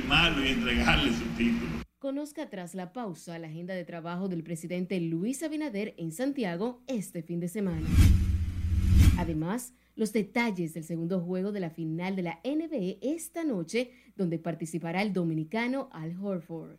Para 0.00 0.30
confirmarlo 0.32 0.44
y 0.44 0.48
entregarle 0.48 1.12
su 1.12 1.24
título. 1.36 1.82
Conozca 1.98 2.48
tras 2.50 2.74
la 2.74 2.92
pausa 2.92 3.38
la 3.38 3.48
agenda 3.48 3.74
de 3.74 3.84
trabajo 3.84 4.28
del 4.28 4.42
presidente 4.42 5.00
Luis 5.00 5.42
Abinader 5.42 5.94
en 5.98 6.12
Santiago 6.12 6.82
este 6.86 7.22
fin 7.22 7.38
de 7.40 7.48
semana. 7.48 7.86
Además, 9.18 9.72
los 9.94 10.12
detalles 10.12 10.74
del 10.74 10.84
segundo 10.84 11.20
juego 11.20 11.52
de 11.52 11.60
la 11.60 11.70
final 11.70 12.16
de 12.16 12.22
la 12.22 12.40
NBA 12.44 12.98
esta 13.02 13.44
noche, 13.44 13.92
donde 14.16 14.38
participará 14.38 15.02
el 15.02 15.12
dominicano 15.12 15.90
Al 15.92 16.16
Horford. 16.20 16.78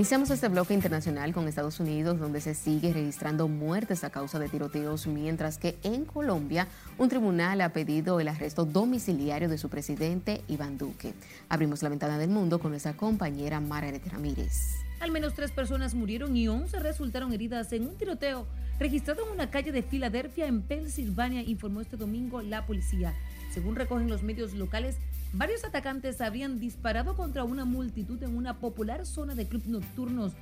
Iniciamos 0.00 0.30
este 0.30 0.48
bloque 0.48 0.72
internacional 0.72 1.34
con 1.34 1.46
Estados 1.46 1.78
Unidos, 1.78 2.18
donde 2.18 2.40
se 2.40 2.54
sigue 2.54 2.90
registrando 2.90 3.48
muertes 3.48 4.02
a 4.02 4.08
causa 4.08 4.38
de 4.38 4.48
tiroteos, 4.48 5.06
mientras 5.06 5.58
que 5.58 5.76
en 5.82 6.06
Colombia 6.06 6.68
un 6.96 7.10
tribunal 7.10 7.60
ha 7.60 7.74
pedido 7.74 8.18
el 8.18 8.28
arresto 8.28 8.64
domiciliario 8.64 9.50
de 9.50 9.58
su 9.58 9.68
presidente 9.68 10.40
Iván 10.48 10.78
Duque. 10.78 11.12
Abrimos 11.50 11.82
la 11.82 11.90
ventana 11.90 12.16
del 12.16 12.30
mundo 12.30 12.60
con 12.60 12.70
nuestra 12.70 12.94
compañera 12.94 13.60
Margaret 13.60 14.02
Ramírez. 14.10 14.78
Al 15.00 15.10
menos 15.10 15.34
tres 15.34 15.52
personas 15.52 15.94
murieron 15.94 16.34
y 16.34 16.48
11 16.48 16.80
resultaron 16.80 17.34
heridas 17.34 17.70
en 17.74 17.86
un 17.86 17.98
tiroteo 17.98 18.46
registrado 18.78 19.26
en 19.26 19.32
una 19.32 19.50
calle 19.50 19.70
de 19.70 19.82
Filadelfia, 19.82 20.46
en 20.46 20.62
Pensilvania, 20.62 21.42
informó 21.42 21.82
este 21.82 21.98
domingo 21.98 22.40
la 22.40 22.64
policía. 22.64 23.14
Según 23.52 23.76
recogen 23.76 24.08
los 24.08 24.22
medios 24.22 24.54
locales, 24.54 24.96
varios 25.32 25.64
atacantes 25.64 26.20
habrían 26.20 26.58
disparado 26.58 27.16
contra 27.16 27.44
una 27.44 27.64
multitud 27.64 28.22
en 28.22 28.36
una 28.36 28.58
popular 28.58 29.06
zona 29.06 29.34
de 29.34 29.46
club 29.46 29.62
nocturnos, 29.66 30.32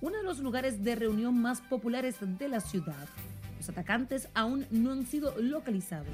uno 0.00 0.16
de 0.16 0.22
los 0.22 0.38
lugares 0.38 0.82
de 0.84 0.94
reunión 0.94 1.40
más 1.40 1.60
populares 1.60 2.16
de 2.20 2.48
la 2.48 2.60
ciudad. 2.60 3.08
Los 3.58 3.68
atacantes 3.68 4.28
aún 4.34 4.66
no 4.70 4.92
han 4.92 5.06
sido 5.06 5.34
localizados. 5.40 6.06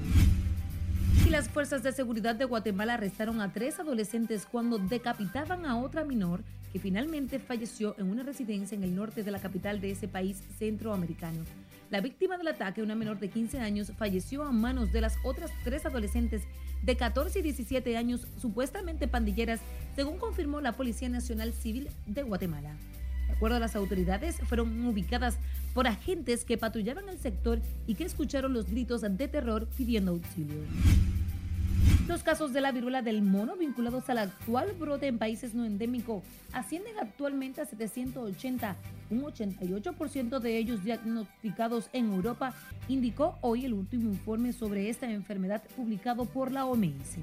Y 1.23 1.29
las 1.29 1.49
fuerzas 1.49 1.83
de 1.83 1.91
seguridad 1.91 2.35
de 2.35 2.45
Guatemala 2.45 2.95
arrestaron 2.95 3.41
a 3.41 3.53
tres 3.53 3.79
adolescentes 3.79 4.45
cuando 4.45 4.77
decapitaban 4.77 5.65
a 5.65 5.77
otra 5.77 6.03
menor 6.03 6.43
que 6.73 6.79
finalmente 6.79 7.39
falleció 7.39 7.95
en 7.97 8.09
una 8.09 8.23
residencia 8.23 8.75
en 8.75 8.83
el 8.83 8.95
norte 8.95 9.23
de 9.23 9.31
la 9.31 9.39
capital 9.39 9.79
de 9.79 9.91
ese 9.91 10.07
país 10.07 10.43
centroamericano. 10.59 11.43
La 11.89 12.01
víctima 12.01 12.37
del 12.37 12.47
ataque, 12.47 12.81
una 12.81 12.95
menor 12.95 13.19
de 13.19 13.29
15 13.29 13.59
años, 13.59 13.91
falleció 13.97 14.43
a 14.43 14.51
manos 14.51 14.91
de 14.91 15.01
las 15.01 15.15
otras 15.23 15.51
tres 15.63 15.85
adolescentes 15.85 16.43
de 16.83 16.97
14 16.97 17.39
y 17.39 17.41
17 17.43 17.95
años, 17.95 18.27
supuestamente 18.37 19.07
pandilleras, 19.07 19.61
según 19.95 20.17
confirmó 20.17 20.61
la 20.61 20.73
Policía 20.73 21.09
Nacional 21.09 21.53
Civil 21.53 21.89
de 22.07 22.23
Guatemala. 22.23 22.75
De 23.27 23.33
acuerdo 23.33 23.57
a 23.57 23.59
las 23.59 23.75
autoridades, 23.75 24.37
fueron 24.47 24.85
ubicadas 24.85 25.37
por 25.73 25.87
agentes 25.87 26.45
que 26.45 26.57
patrullaban 26.57 27.09
el 27.09 27.19
sector 27.19 27.59
y 27.87 27.95
que 27.95 28.05
escucharon 28.05 28.53
los 28.53 28.69
gritos 28.69 29.01
de 29.01 29.27
terror 29.27 29.67
pidiendo 29.75 30.11
auxilio. 30.11 30.63
Los 32.07 32.21
casos 32.21 32.53
de 32.53 32.61
la 32.61 32.71
viruela 32.71 33.01
del 33.01 33.23
mono 33.23 33.55
vinculados 33.55 34.09
al 34.11 34.19
actual 34.19 34.73
brote 34.79 35.07
en 35.07 35.17
países 35.17 35.55
no 35.55 35.65
endémicos 35.65 36.21
ascienden 36.53 36.93
actualmente 36.99 37.61
a 37.61 37.65
780, 37.65 38.75
un 39.09 39.23
88% 39.23 40.39
de 40.39 40.57
ellos 40.57 40.83
diagnosticados 40.83 41.89
en 41.93 42.13
Europa, 42.13 42.53
indicó 42.87 43.39
hoy 43.41 43.65
el 43.65 43.73
último 43.73 44.11
informe 44.11 44.53
sobre 44.53 44.89
esta 44.89 45.09
enfermedad 45.09 45.63
publicado 45.75 46.25
por 46.25 46.51
la 46.51 46.67
OMS. 46.67 47.17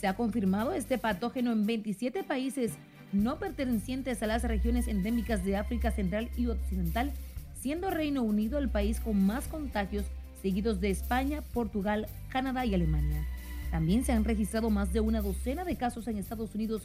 Se 0.00 0.08
ha 0.08 0.16
confirmado 0.16 0.72
este 0.72 0.98
patógeno 0.98 1.52
en 1.52 1.64
27 1.64 2.24
países 2.24 2.72
no 3.14 3.38
pertenecientes 3.38 4.22
a 4.22 4.26
las 4.26 4.42
regiones 4.42 4.88
endémicas 4.88 5.44
de 5.44 5.56
África 5.56 5.90
Central 5.90 6.28
y 6.36 6.46
Occidental, 6.48 7.12
siendo 7.60 7.90
Reino 7.90 8.22
Unido 8.22 8.58
el 8.58 8.68
país 8.68 9.00
con 9.00 9.24
más 9.24 9.46
contagios, 9.46 10.04
seguidos 10.42 10.80
de 10.80 10.90
España, 10.90 11.42
Portugal, 11.52 12.06
Canadá 12.28 12.66
y 12.66 12.74
Alemania. 12.74 13.24
También 13.70 14.04
se 14.04 14.12
han 14.12 14.24
registrado 14.24 14.70
más 14.70 14.92
de 14.92 15.00
una 15.00 15.22
docena 15.22 15.64
de 15.64 15.76
casos 15.76 16.06
en 16.06 16.18
Estados 16.18 16.54
Unidos, 16.54 16.82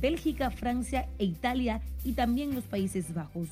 Bélgica, 0.00 0.50
Francia 0.50 1.08
e 1.18 1.24
Italia 1.24 1.80
y 2.04 2.12
también 2.12 2.54
los 2.54 2.64
Países 2.64 3.14
Bajos. 3.14 3.48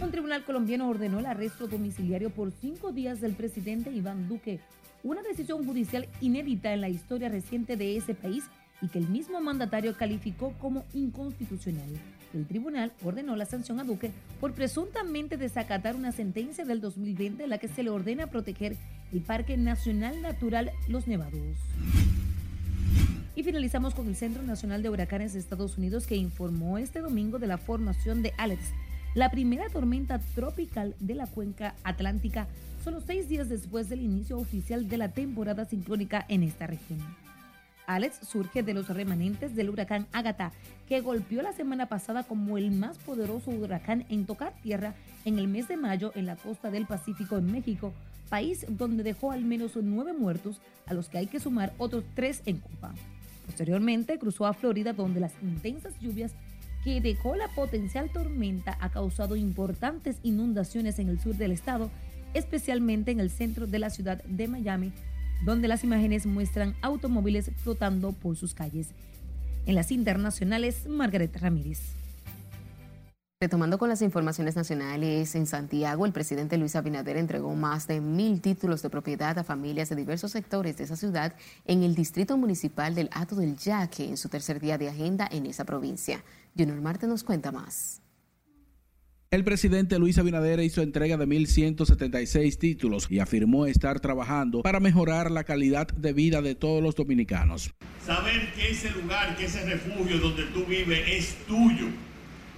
Un 0.00 0.10
tribunal 0.10 0.44
colombiano 0.44 0.88
ordenó 0.88 1.18
el 1.18 1.26
arresto 1.26 1.66
domiciliario 1.66 2.30
por 2.30 2.52
cinco 2.52 2.92
días 2.92 3.20
del 3.20 3.34
presidente 3.34 3.90
Iván 3.90 4.28
Duque, 4.28 4.60
una 5.02 5.22
decisión 5.22 5.64
judicial 5.64 6.08
inédita 6.20 6.72
en 6.72 6.80
la 6.80 6.88
historia 6.88 7.28
reciente 7.28 7.76
de 7.76 7.96
ese 7.96 8.14
país 8.14 8.44
y 8.80 8.88
que 8.88 8.98
el 8.98 9.08
mismo 9.08 9.40
mandatario 9.40 9.96
calificó 9.96 10.52
como 10.60 10.84
inconstitucional. 10.92 11.88
El 12.34 12.46
tribunal 12.46 12.92
ordenó 13.02 13.36
la 13.36 13.46
sanción 13.46 13.80
a 13.80 13.84
Duque 13.84 14.10
por 14.40 14.52
presuntamente 14.52 15.36
desacatar 15.36 15.96
una 15.96 16.12
sentencia 16.12 16.64
del 16.64 16.80
2020 16.80 17.44
en 17.44 17.50
la 17.50 17.58
que 17.58 17.68
se 17.68 17.82
le 17.82 17.90
ordena 17.90 18.26
proteger 18.26 18.76
el 19.12 19.20
Parque 19.22 19.56
Nacional 19.56 20.20
Natural 20.20 20.70
Los 20.88 21.08
Nevados. 21.08 21.56
Y 23.34 23.44
finalizamos 23.44 23.94
con 23.94 24.08
el 24.08 24.16
Centro 24.16 24.42
Nacional 24.42 24.82
de 24.82 24.90
Huracanes 24.90 25.32
de 25.32 25.38
Estados 25.38 25.78
Unidos 25.78 26.06
que 26.06 26.16
informó 26.16 26.76
este 26.76 27.00
domingo 27.00 27.38
de 27.38 27.46
la 27.46 27.56
formación 27.56 28.20
de 28.20 28.34
Alex, 28.36 28.72
la 29.14 29.30
primera 29.30 29.68
tormenta 29.70 30.18
tropical 30.34 30.96
de 31.00 31.14
la 31.14 31.26
cuenca 31.26 31.76
atlántica, 31.84 32.46
solo 32.84 33.00
seis 33.00 33.28
días 33.28 33.48
después 33.48 33.88
del 33.88 34.02
inicio 34.02 34.38
oficial 34.38 34.88
de 34.88 34.98
la 34.98 35.08
temporada 35.10 35.64
sincrónica 35.64 36.26
en 36.28 36.42
esta 36.42 36.66
región. 36.66 36.98
Alex 37.88 38.20
surge 38.22 38.62
de 38.62 38.74
los 38.74 38.88
remanentes 38.88 39.56
del 39.56 39.70
huracán 39.70 40.06
Agatha, 40.12 40.52
que 40.86 41.00
golpeó 41.00 41.40
la 41.42 41.54
semana 41.54 41.86
pasada 41.86 42.22
como 42.22 42.58
el 42.58 42.70
más 42.70 42.98
poderoso 42.98 43.50
huracán 43.50 44.04
en 44.10 44.26
tocar 44.26 44.52
tierra 44.62 44.94
en 45.24 45.38
el 45.38 45.48
mes 45.48 45.68
de 45.68 45.78
mayo 45.78 46.12
en 46.14 46.26
la 46.26 46.36
costa 46.36 46.70
del 46.70 46.86
Pacífico 46.86 47.38
en 47.38 47.50
México, 47.50 47.94
país 48.28 48.66
donde 48.68 49.02
dejó 49.02 49.32
al 49.32 49.42
menos 49.42 49.72
nueve 49.82 50.12
muertos, 50.12 50.60
a 50.86 50.92
los 50.92 51.08
que 51.08 51.16
hay 51.16 51.26
que 51.26 51.40
sumar 51.40 51.72
otros 51.78 52.04
tres 52.14 52.42
en 52.44 52.58
Cuba. 52.58 52.94
Posteriormente 53.46 54.18
cruzó 54.18 54.44
a 54.44 54.52
Florida, 54.52 54.92
donde 54.92 55.20
las 55.20 55.32
intensas 55.42 55.98
lluvias 55.98 56.34
que 56.84 57.00
dejó 57.00 57.36
la 57.36 57.48
potencial 57.48 58.10
tormenta 58.12 58.76
ha 58.80 58.90
causado 58.90 59.34
importantes 59.34 60.18
inundaciones 60.22 60.98
en 60.98 61.08
el 61.08 61.18
sur 61.18 61.36
del 61.36 61.52
estado, 61.52 61.90
especialmente 62.34 63.12
en 63.12 63.20
el 63.20 63.30
centro 63.30 63.66
de 63.66 63.78
la 63.78 63.88
ciudad 63.88 64.22
de 64.24 64.46
Miami, 64.46 64.92
donde 65.44 65.68
las 65.68 65.84
imágenes 65.84 66.26
muestran 66.26 66.74
automóviles 66.82 67.50
flotando 67.56 68.12
por 68.12 68.36
sus 68.36 68.54
calles. 68.54 68.88
En 69.66 69.74
las 69.74 69.90
internacionales, 69.92 70.86
Margaret 70.88 71.36
Ramírez. 71.36 71.80
Retomando 73.40 73.78
con 73.78 73.88
las 73.88 74.02
informaciones 74.02 74.56
nacionales, 74.56 75.36
en 75.36 75.46
Santiago 75.46 76.04
el 76.06 76.12
presidente 76.12 76.58
Luis 76.58 76.74
Abinader 76.74 77.16
entregó 77.16 77.54
más 77.54 77.86
de 77.86 78.00
mil 78.00 78.40
títulos 78.40 78.82
de 78.82 78.90
propiedad 78.90 79.38
a 79.38 79.44
familias 79.44 79.88
de 79.90 79.94
diversos 79.94 80.32
sectores 80.32 80.76
de 80.76 80.82
esa 80.82 80.96
ciudad 80.96 81.34
en 81.64 81.84
el 81.84 81.94
distrito 81.94 82.36
municipal 82.36 82.96
del 82.96 83.08
Ato 83.12 83.36
del 83.36 83.56
Yaque 83.56 84.08
en 84.08 84.16
su 84.16 84.28
tercer 84.28 84.58
día 84.58 84.76
de 84.76 84.88
agenda 84.88 85.28
en 85.30 85.46
esa 85.46 85.64
provincia. 85.64 86.24
Junior 86.56 86.80
Marte 86.80 87.06
nos 87.06 87.22
cuenta 87.22 87.52
más. 87.52 88.00
El 89.30 89.44
presidente 89.44 89.98
Luis 89.98 90.16
Abinader 90.16 90.58
hizo 90.60 90.80
entrega 90.80 91.18
de 91.18 91.26
1.176 91.26 92.56
títulos 92.56 93.06
y 93.10 93.18
afirmó 93.18 93.66
estar 93.66 94.00
trabajando 94.00 94.62
para 94.62 94.80
mejorar 94.80 95.30
la 95.30 95.44
calidad 95.44 95.86
de 95.86 96.14
vida 96.14 96.40
de 96.40 96.54
todos 96.54 96.82
los 96.82 96.94
dominicanos. 96.94 97.74
Saber 98.06 98.50
que 98.54 98.70
ese 98.70 98.90
lugar, 98.92 99.36
que 99.36 99.44
ese 99.44 99.66
refugio 99.66 100.16
donde 100.16 100.44
tú 100.44 100.64
vives 100.64 101.02
es 101.06 101.34
tuyo 101.46 101.88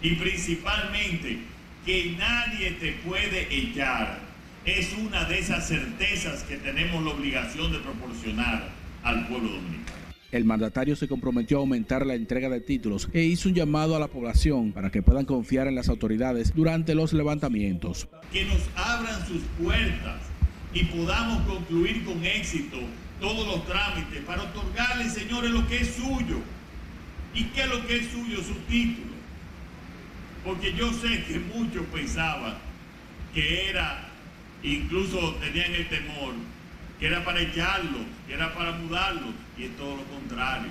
y 0.01 0.15
principalmente 0.15 1.41
que 1.85 2.15
nadie 2.17 2.71
te 2.79 2.93
puede 3.05 3.53
echar 3.53 4.21
es 4.65 4.93
una 4.93 5.25
de 5.25 5.41
esas 5.41 5.67
certezas 5.67 6.45
que 6.45 6.57
tenemos 6.57 7.03
la 7.05 7.11
obligación 7.11 7.73
de 7.73 7.81
proporcionar 7.81 8.69
al 9.03 9.27
pueblo 9.27 9.51
dominicano. 9.51 10.00
El 10.33 10.45
mandatario 10.45 10.95
se 10.95 11.09
comprometió 11.09 11.57
a 11.57 11.61
aumentar 11.61 12.07
la 12.07 12.15
entrega 12.15 12.49
de 12.49 12.61
títulos 12.61 13.09
e 13.13 13.23
hizo 13.25 13.49
un 13.49 13.55
llamado 13.57 13.97
a 13.97 13.99
la 13.99 14.07
población 14.07 14.73
para 14.73 14.91
que 14.91 15.03
puedan 15.03 15.25
confiar 15.25 15.67
en 15.67 15.75
las 15.75 15.89
autoridades 15.89 16.55
durante 16.55 16.95
los 16.95 17.13
levantamientos. 17.13 18.07
Que 18.33 18.45
nos 18.45 18.61
abran 18.77 19.27
sus 19.27 19.43
puertas 19.61 20.21
y 20.73 20.85
podamos 20.85 21.43
concluir 21.49 22.05
con 22.05 22.25
éxito 22.25 22.79
todos 23.21 23.45
los 23.45 23.67
trámites 23.67 24.21
para 24.25 24.45
otorgarle, 24.45 25.11
señores, 25.11 25.51
lo 25.51 25.67
que 25.67 25.81
es 25.81 25.95
suyo. 25.95 26.39
¿Y 27.35 27.45
qué 27.47 27.63
es 27.63 27.69
lo 27.69 27.85
que 27.87 27.97
es 27.97 28.07
suyo? 28.07 28.37
Su 28.37 28.55
título. 28.69 29.11
Porque 30.45 30.73
yo 30.75 30.93
sé 30.93 31.25
que 31.25 31.41
muchos 31.41 31.85
pensaban 31.93 32.55
que 33.35 33.69
era, 33.69 34.09
incluso 34.63 35.35
tenían 35.41 35.75
el 35.75 35.89
temor, 35.89 36.35
que 37.01 37.07
era 37.07 37.25
para 37.25 37.41
echarlo, 37.41 38.01
que 38.29 38.35
era 38.35 38.55
para 38.55 38.73
mudarlo, 38.73 39.33
y 39.57 39.65
es 39.65 39.77
todo 39.77 39.97
lo 39.97 40.05
contrario. 40.05 40.71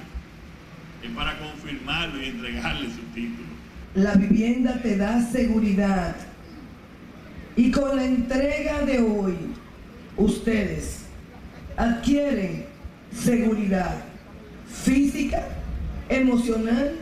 Es 1.04 1.10
para 1.12 1.40
confirmarlo 1.40 2.22
y 2.22 2.28
entregarle 2.28 2.88
su 2.90 3.02
título. 3.16 3.50
La 3.96 4.14
vivienda 4.14 4.80
te 4.82 4.96
da 4.96 5.22
seguridad. 5.22 6.16
Y 7.56 7.72
con 7.72 7.96
la 7.96 8.06
entrega 8.06 8.82
de 8.82 9.00
hoy, 9.00 9.34
ustedes 10.18 11.06
adquieren 11.76 12.68
seguridad 13.12 14.04
física, 14.72 15.48
emocional 16.10 16.96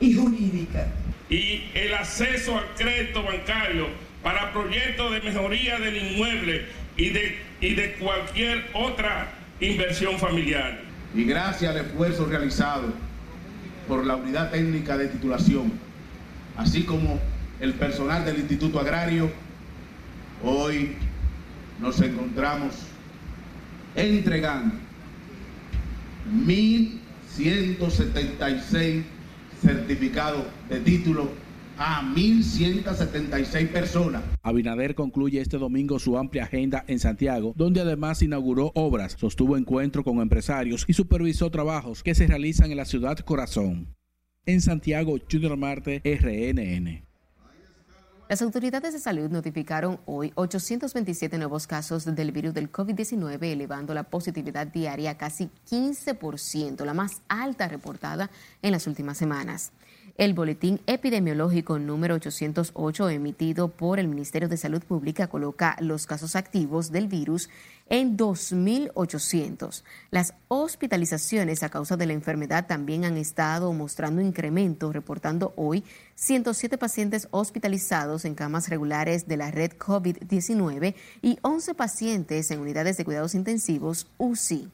y 0.00 0.14
jurídica. 0.14 0.88
Y 1.30 1.62
el 1.74 1.94
acceso 1.94 2.58
al 2.58 2.64
crédito 2.76 3.22
bancario 3.22 3.86
para 4.22 4.52
proyectos 4.52 5.12
de 5.12 5.20
mejoría 5.20 5.78
del 5.78 5.96
inmueble 5.96 6.66
y 6.96 7.10
de, 7.10 7.38
y 7.60 7.74
de 7.74 7.92
cualquier 7.94 8.64
otra 8.74 9.32
inversión 9.60 10.18
familiar. 10.18 10.80
Y 11.14 11.24
gracias 11.24 11.74
al 11.74 11.84
esfuerzo 11.84 12.24
realizado 12.26 12.92
por 13.86 14.06
la 14.06 14.16
Unidad 14.16 14.50
Técnica 14.50 14.96
de 14.96 15.08
Titulación, 15.08 15.72
así 16.56 16.84
como 16.84 17.20
el 17.60 17.74
personal 17.74 18.24
del 18.24 18.38
Instituto 18.38 18.80
Agrario, 18.80 19.30
hoy 20.42 20.92
nos 21.80 22.00
encontramos 22.00 22.74
entregando 23.94 24.74
1.176 26.46 29.02
certificados 29.60 30.46
de 30.68 30.80
título 30.80 31.30
a 31.78 32.02
1.176 32.02 33.68
personas. 33.68 34.22
Abinader 34.42 34.94
concluye 34.94 35.40
este 35.40 35.58
domingo 35.58 35.98
su 35.98 36.18
amplia 36.18 36.44
agenda 36.44 36.84
en 36.86 36.98
Santiago, 36.98 37.52
donde 37.56 37.80
además 37.80 38.22
inauguró 38.22 38.72
obras, 38.74 39.16
sostuvo 39.18 39.56
encuentro 39.56 40.04
con 40.04 40.20
empresarios 40.20 40.84
y 40.88 40.92
supervisó 40.92 41.50
trabajos 41.50 42.02
que 42.02 42.14
se 42.14 42.26
realizan 42.26 42.70
en 42.70 42.76
la 42.76 42.84
ciudad 42.84 43.18
corazón. 43.18 43.94
En 44.46 44.60
Santiago, 44.60 45.18
Junior 45.30 45.56
Marte, 45.56 46.02
RNN. 46.04 47.11
Las 48.32 48.40
autoridades 48.40 48.94
de 48.94 48.98
salud 48.98 49.28
notificaron 49.28 50.00
hoy 50.06 50.32
827 50.36 51.36
nuevos 51.36 51.66
casos 51.66 52.06
del 52.06 52.32
virus 52.32 52.54
del 52.54 52.72
COVID-19, 52.72 53.44
elevando 53.44 53.92
la 53.92 54.04
positividad 54.04 54.66
diaria 54.66 55.10
a 55.10 55.18
casi 55.18 55.50
15%, 55.70 56.82
la 56.86 56.94
más 56.94 57.20
alta 57.28 57.68
reportada 57.68 58.30
en 58.62 58.72
las 58.72 58.86
últimas 58.86 59.18
semanas. 59.18 59.72
El 60.18 60.34
boletín 60.34 60.80
epidemiológico 60.86 61.78
número 61.78 62.16
808 62.16 63.08
emitido 63.08 63.68
por 63.68 63.98
el 63.98 64.08
Ministerio 64.08 64.48
de 64.48 64.58
Salud 64.58 64.82
Pública 64.82 65.26
coloca 65.26 65.76
los 65.80 66.06
casos 66.06 66.36
activos 66.36 66.92
del 66.92 67.08
virus 67.08 67.48
en 67.88 68.16
2.800. 68.18 69.82
Las 70.10 70.34
hospitalizaciones 70.48 71.62
a 71.62 71.70
causa 71.70 71.96
de 71.96 72.06
la 72.06 72.12
enfermedad 72.12 72.66
también 72.66 73.06
han 73.06 73.16
estado 73.16 73.72
mostrando 73.72 74.20
incremento, 74.20 74.92
reportando 74.92 75.54
hoy 75.56 75.82
107 76.14 76.76
pacientes 76.76 77.28
hospitalizados 77.30 78.21
en 78.24 78.34
camas 78.34 78.68
regulares 78.68 79.26
de 79.26 79.36
la 79.36 79.50
red 79.50 79.72
COVID-19 79.72 80.94
y 81.20 81.38
11 81.42 81.74
pacientes 81.74 82.50
en 82.50 82.60
unidades 82.60 82.96
de 82.96 83.04
cuidados 83.04 83.34
intensivos 83.34 84.06
UCI. 84.18 84.70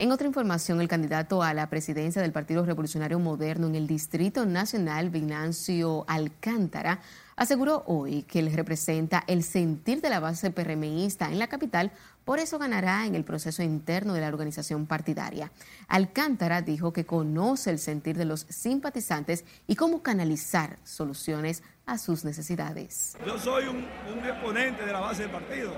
En 0.00 0.12
otra 0.12 0.26
información, 0.26 0.80
el 0.80 0.88
candidato 0.88 1.42
a 1.42 1.52
la 1.52 1.68
presidencia 1.68 2.22
del 2.22 2.32
Partido 2.32 2.64
Revolucionario 2.64 3.18
Moderno 3.18 3.66
en 3.66 3.74
el 3.74 3.86
Distrito 3.86 4.46
Nacional, 4.46 5.10
Vinancio 5.10 6.06
Alcántara, 6.08 7.00
aseguró 7.40 7.84
hoy 7.86 8.22
que 8.24 8.38
él 8.38 8.52
representa 8.52 9.24
el 9.26 9.42
sentir 9.42 10.02
de 10.02 10.10
la 10.10 10.20
base 10.20 10.50
PRMista 10.50 11.32
en 11.32 11.38
la 11.38 11.46
capital, 11.46 11.90
por 12.26 12.38
eso 12.38 12.58
ganará 12.58 13.06
en 13.06 13.14
el 13.14 13.24
proceso 13.24 13.62
interno 13.62 14.12
de 14.12 14.20
la 14.20 14.28
organización 14.28 14.84
partidaria. 14.84 15.50
Alcántara 15.88 16.60
dijo 16.60 16.92
que 16.92 17.06
conoce 17.06 17.70
el 17.70 17.78
sentir 17.78 18.18
de 18.18 18.26
los 18.26 18.40
simpatizantes 18.50 19.46
y 19.66 19.74
cómo 19.74 20.02
canalizar 20.02 20.76
soluciones 20.84 21.62
a 21.86 21.96
sus 21.96 22.26
necesidades. 22.26 23.16
Yo 23.26 23.38
soy 23.38 23.68
un, 23.68 23.86
exponente 24.22 24.84
de 24.84 24.92
la 24.92 25.00
base 25.00 25.22
del 25.22 25.30
partido. 25.30 25.72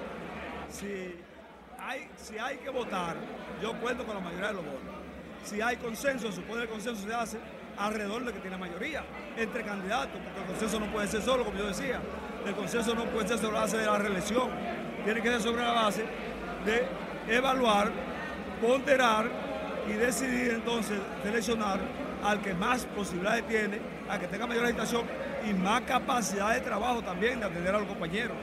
Si 0.69 1.15
hay, 1.79 2.11
si 2.17 2.39
hay 2.39 2.57
que 2.57 2.71
votar, 2.71 3.17
yo 3.63 3.81
cuento 3.81 4.05
con 4.05 4.17
la 4.17 4.21
mayoría 4.21 4.49
de 4.49 4.55
los 4.55 4.65
votos. 4.65 4.81
Si 5.45 5.61
hay 5.61 5.77
consenso, 5.77 6.27
se 6.27 6.37
supone 6.39 6.63
el 6.63 6.69
consenso 6.69 7.07
se 7.07 7.15
hace 7.15 7.39
alrededor 7.79 8.25
de 8.25 8.33
que 8.33 8.41
tiene 8.41 8.57
mayoría, 8.57 9.05
entre 9.37 9.63
candidatos, 9.63 10.21
porque 10.23 10.41
el 10.41 10.47
consenso 10.47 10.81
no 10.81 10.87
puede 10.93 11.09
ser 11.09 11.23
solo, 11.23 11.45
como 11.45 11.59
yo 11.59 11.67
decía. 11.67 12.01
El 12.47 12.55
consenso 12.55 12.95
no 12.95 13.05
puede 13.07 13.29
ser 13.29 13.39
sobre 13.39 13.55
la 13.55 13.61
base 13.61 13.79
de 13.79 13.87
la 13.87 13.99
reelección, 13.99 14.51
tiene 15.05 15.21
que 15.21 15.29
ser 15.29 15.43
sobre 15.43 15.63
la 15.63 15.73
base 15.73 16.05
de 16.65 16.87
evaluar, 17.35 17.91
ponderar 18.61 19.27
y 19.89 19.93
decidir 19.93 20.53
entonces 20.53 20.99
seleccionar 21.23 21.81
al 22.25 22.41
que 22.41 22.55
más 22.55 22.85
posibilidades 22.87 23.47
tiene, 23.49 23.81
al 24.09 24.21
que 24.21 24.27
tenga 24.29 24.47
mayor 24.47 24.65
agitación 24.65 25.03
y 25.49 25.53
más 25.55 25.81
capacidad 25.83 26.55
de 26.55 26.61
trabajo 26.61 27.03
también 27.03 27.41
de 27.41 27.47
atender 27.47 27.75
a 27.75 27.79
los 27.79 27.89
compañeros. 27.89 28.37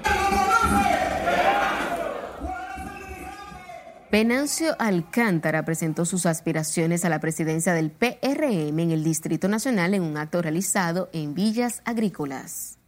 Venancio 4.12 4.76
Alcántara 4.80 5.64
presentó 5.66 6.04
sus 6.04 6.26
aspiraciones 6.26 7.06
a 7.06 7.10
la 7.10 7.20
presidencia 7.20 7.74
del 7.74 7.92
PRM 7.92 8.80
en 8.80 8.90
el 8.90 9.04
Distrito 9.04 9.48
Nacional 9.48 9.94
en 9.94 10.02
un 10.02 10.18
acto 10.18 10.42
realizado 10.42 11.12
en 11.14 11.36
Villas 11.36 11.84
Agrícolas. 11.86 12.79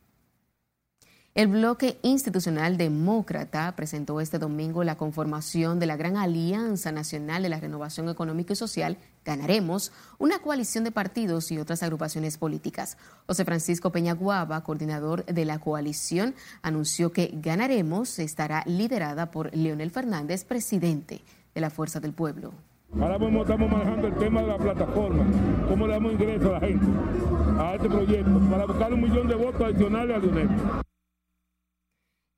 El 1.34 1.48
bloque 1.48 1.98
institucional 2.02 2.76
demócrata 2.76 3.74
presentó 3.78 4.20
este 4.20 4.38
domingo 4.38 4.84
la 4.84 4.98
conformación 4.98 5.80
de 5.80 5.86
la 5.86 5.96
Gran 5.96 6.18
Alianza 6.18 6.92
Nacional 6.92 7.42
de 7.42 7.48
la 7.48 7.62
Renovación 7.62 8.10
Económica 8.10 8.52
y 8.52 8.58
Social, 8.58 8.98
Ganaremos, 9.24 9.94
una 10.18 10.40
coalición 10.40 10.84
de 10.84 10.92
partidos 10.92 11.50
y 11.54 11.58
otras 11.58 11.84
agrupaciones 11.84 12.38
políticas. 12.38 12.98
José 13.28 13.46
Francisco 13.46 13.94
Peña 13.94 14.14
Guava, 14.14 14.62
coordinador 14.62 15.24
de 15.24 15.46
la 15.46 15.60
coalición, 15.60 16.36
anunció 16.64 17.14
que 17.14 17.32
Ganaremos 17.42 18.20
estará 18.20 18.64
liderada 18.66 19.32
por 19.32 19.56
Leonel 19.56 19.92
Fernández, 19.92 20.44
presidente 20.44 21.22
de 21.56 21.62
la 21.62 21.70
Fuerza 21.70 22.02
del 22.02 22.12
Pueblo. 22.12 22.52
Ahora 23.00 23.18
mismo 23.18 23.44
estamos 23.44 23.72
manejando 23.72 24.08
el 24.08 24.16
tema 24.16 24.42
de 24.42 24.48
la 24.48 24.58
plataforma, 24.58 25.24
cómo 25.70 25.88
le 25.88 25.94
damos 25.94 26.12
ingreso 26.12 26.50
a 26.50 26.60
la 26.60 26.68
gente 26.68 26.86
a 27.58 27.76
este 27.76 27.88
proyecto 27.88 28.38
para 28.50 28.66
buscar 28.66 28.94
un 28.94 29.02
millón 29.02 29.30
de 29.30 29.36
votos 29.36 29.62
adicionales 29.62 30.18
a 30.18 30.20
Leonel. 30.20 30.50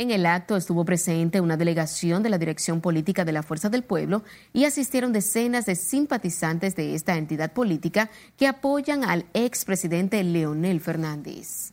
En 0.03 0.11
el 0.11 0.25
acto 0.25 0.57
estuvo 0.57 0.83
presente 0.83 1.39
una 1.39 1.55
delegación 1.55 2.23
de 2.23 2.29
la 2.29 2.37
Dirección 2.37 2.81
Política 2.81 3.23
de 3.23 3.31
la 3.31 3.41
Fuerza 3.41 3.69
del 3.69 3.83
Pueblo 3.83 4.23
y 4.51 4.65
asistieron 4.65 5.13
decenas 5.13 5.65
de 5.65 5.75
simpatizantes 5.75 6.75
de 6.75 6.93
esta 6.93 7.15
entidad 7.15 7.53
política 7.53 8.09
que 8.35 8.47
apoyan 8.47 9.05
al 9.05 9.25
expresidente 9.33 10.21
Leonel 10.21 10.81
Fernández. 10.81 11.71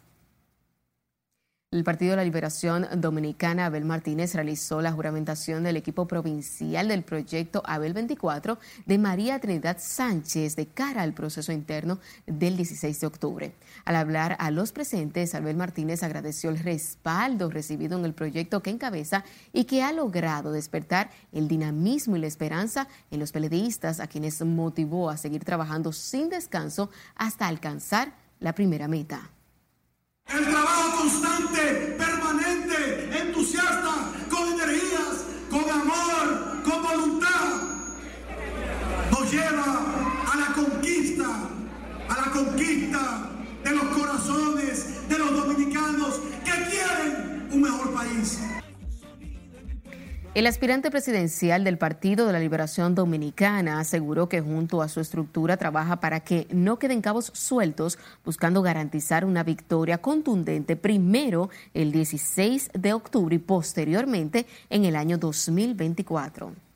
El 1.73 1.85
Partido 1.85 2.11
de 2.11 2.17
la 2.17 2.25
Liberación 2.25 2.89
Dominicana, 2.97 3.67
Abel 3.67 3.85
Martínez, 3.85 4.35
realizó 4.35 4.83
la 4.83 4.91
juramentación 4.91 5.63
del 5.63 5.77
equipo 5.77 6.09
provincial 6.09 6.89
del 6.89 7.05
proyecto 7.05 7.63
Abel 7.65 7.93
24 7.93 8.59
de 8.87 8.99
María 8.99 9.39
Trinidad 9.39 9.77
Sánchez 9.79 10.57
de 10.57 10.67
cara 10.67 11.03
al 11.03 11.15
proceso 11.15 11.53
interno 11.53 12.01
del 12.27 12.57
16 12.57 12.99
de 12.99 13.07
octubre. 13.07 13.55
Al 13.85 13.95
hablar 13.95 14.35
a 14.41 14.51
los 14.51 14.73
presentes, 14.73 15.33
Abel 15.37 15.57
Martínez 15.57 16.03
agradeció 16.03 16.51
el 16.51 16.59
respaldo 16.59 17.49
recibido 17.51 17.97
en 17.97 18.05
el 18.05 18.15
proyecto 18.15 18.65
que 18.65 18.71
encabeza 18.71 19.23
y 19.53 19.63
que 19.63 19.85
ha 19.85 19.93
logrado 19.93 20.51
despertar 20.51 21.11
el 21.31 21.47
dinamismo 21.47 22.17
y 22.17 22.19
la 22.19 22.27
esperanza 22.27 22.89
en 23.13 23.21
los 23.21 23.31
peledeístas, 23.31 24.01
a 24.01 24.09
quienes 24.09 24.45
motivó 24.45 25.09
a 25.09 25.17
seguir 25.17 25.45
trabajando 25.45 25.93
sin 25.93 26.31
descanso 26.31 26.91
hasta 27.15 27.47
alcanzar 27.47 28.13
la 28.41 28.57
primera 28.57 28.89
meta. 28.89 29.31
El 30.33 30.45
trabajo 30.49 30.99
constante, 30.99 31.97
permanente, 31.99 33.11
entusiasta, 33.21 33.70
El 50.33 50.47
aspirante 50.47 50.93
presidencial 50.93 51.65
del 51.65 51.77
Partido 51.77 52.25
de 52.25 52.33
la 52.33 52.39
Liberación 52.39 52.95
Dominicana 52.95 53.81
aseguró 53.81 54.29
que 54.29 54.41
junto 54.41 54.81
a 54.81 54.89
su 54.89 55.01
estructura 55.01 55.57
trabaja 55.57 55.99
para 55.99 56.21
que 56.21 56.47
no 56.53 56.79
queden 56.79 57.03
cabos 57.03 57.33
sueltos, 57.35 57.99
buscando 58.25 58.63
garantizar 58.63 59.25
una 59.25 59.43
victoria 59.43 59.99
contundente 59.99 60.77
primero 60.77 61.51
el 61.75 61.91
16 61.91 62.71
de 62.75 62.93
octubre 62.93 63.35
y 63.35 63.41
posteriormente 63.41 64.47
en 64.69 64.85
el 64.85 64.95
año 64.95 65.19
2024. 65.19 66.70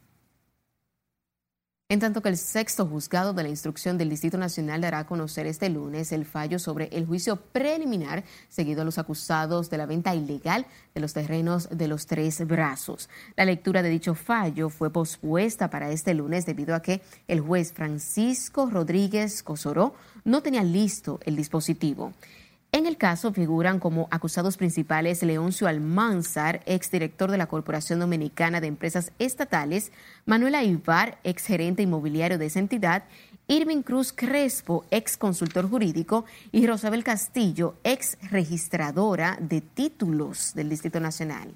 En 1.90 2.00
tanto 2.00 2.22
que 2.22 2.30
el 2.30 2.38
sexto 2.38 2.86
juzgado 2.86 3.34
de 3.34 3.42
la 3.42 3.50
instrucción 3.50 3.98
del 3.98 4.08
Distrito 4.08 4.38
Nacional 4.38 4.80
dará 4.80 5.00
a 5.00 5.06
conocer 5.06 5.46
este 5.46 5.68
lunes 5.68 6.12
el 6.12 6.24
fallo 6.24 6.58
sobre 6.58 6.86
el 6.86 7.04
juicio 7.04 7.36
preliminar 7.36 8.24
seguido 8.48 8.80
a 8.80 8.84
los 8.86 8.96
acusados 8.96 9.68
de 9.68 9.76
la 9.76 9.84
venta 9.84 10.14
ilegal 10.14 10.64
de 10.94 11.00
los 11.02 11.12
terrenos 11.12 11.68
de 11.70 11.86
los 11.86 12.06
tres 12.06 12.46
brazos. 12.46 13.10
La 13.36 13.44
lectura 13.44 13.82
de 13.82 13.90
dicho 13.90 14.14
fallo 14.14 14.70
fue 14.70 14.90
pospuesta 14.90 15.68
para 15.68 15.90
este 15.90 16.14
lunes 16.14 16.46
debido 16.46 16.74
a 16.74 16.80
que 16.80 17.02
el 17.28 17.42
juez 17.42 17.74
Francisco 17.74 18.70
Rodríguez 18.70 19.42
Cosoró 19.42 19.94
no 20.24 20.42
tenía 20.42 20.64
listo 20.64 21.20
el 21.24 21.36
dispositivo. 21.36 22.14
En 22.74 22.86
el 22.86 22.96
caso 22.96 23.32
figuran 23.32 23.78
como 23.78 24.08
acusados 24.10 24.56
principales 24.56 25.22
Leoncio 25.22 25.68
Almanzar, 25.68 26.60
exdirector 26.66 27.30
de 27.30 27.38
la 27.38 27.46
Corporación 27.46 28.00
Dominicana 28.00 28.60
de 28.60 28.66
Empresas 28.66 29.12
Estatales, 29.20 29.92
Manuel 30.26 30.56
Aibar, 30.56 31.20
exgerente 31.22 31.84
inmobiliario 31.84 32.36
de 32.36 32.46
esa 32.46 32.58
entidad, 32.58 33.04
Irving 33.46 33.82
Cruz 33.82 34.12
Crespo, 34.12 34.84
ex 34.90 35.16
consultor 35.16 35.70
jurídico, 35.70 36.24
y 36.50 36.66
Rosabel 36.66 37.04
Castillo, 37.04 37.76
ex 37.84 38.18
registradora 38.32 39.38
de 39.40 39.60
títulos 39.60 40.52
del 40.54 40.68
Distrito 40.68 40.98
Nacional. 40.98 41.54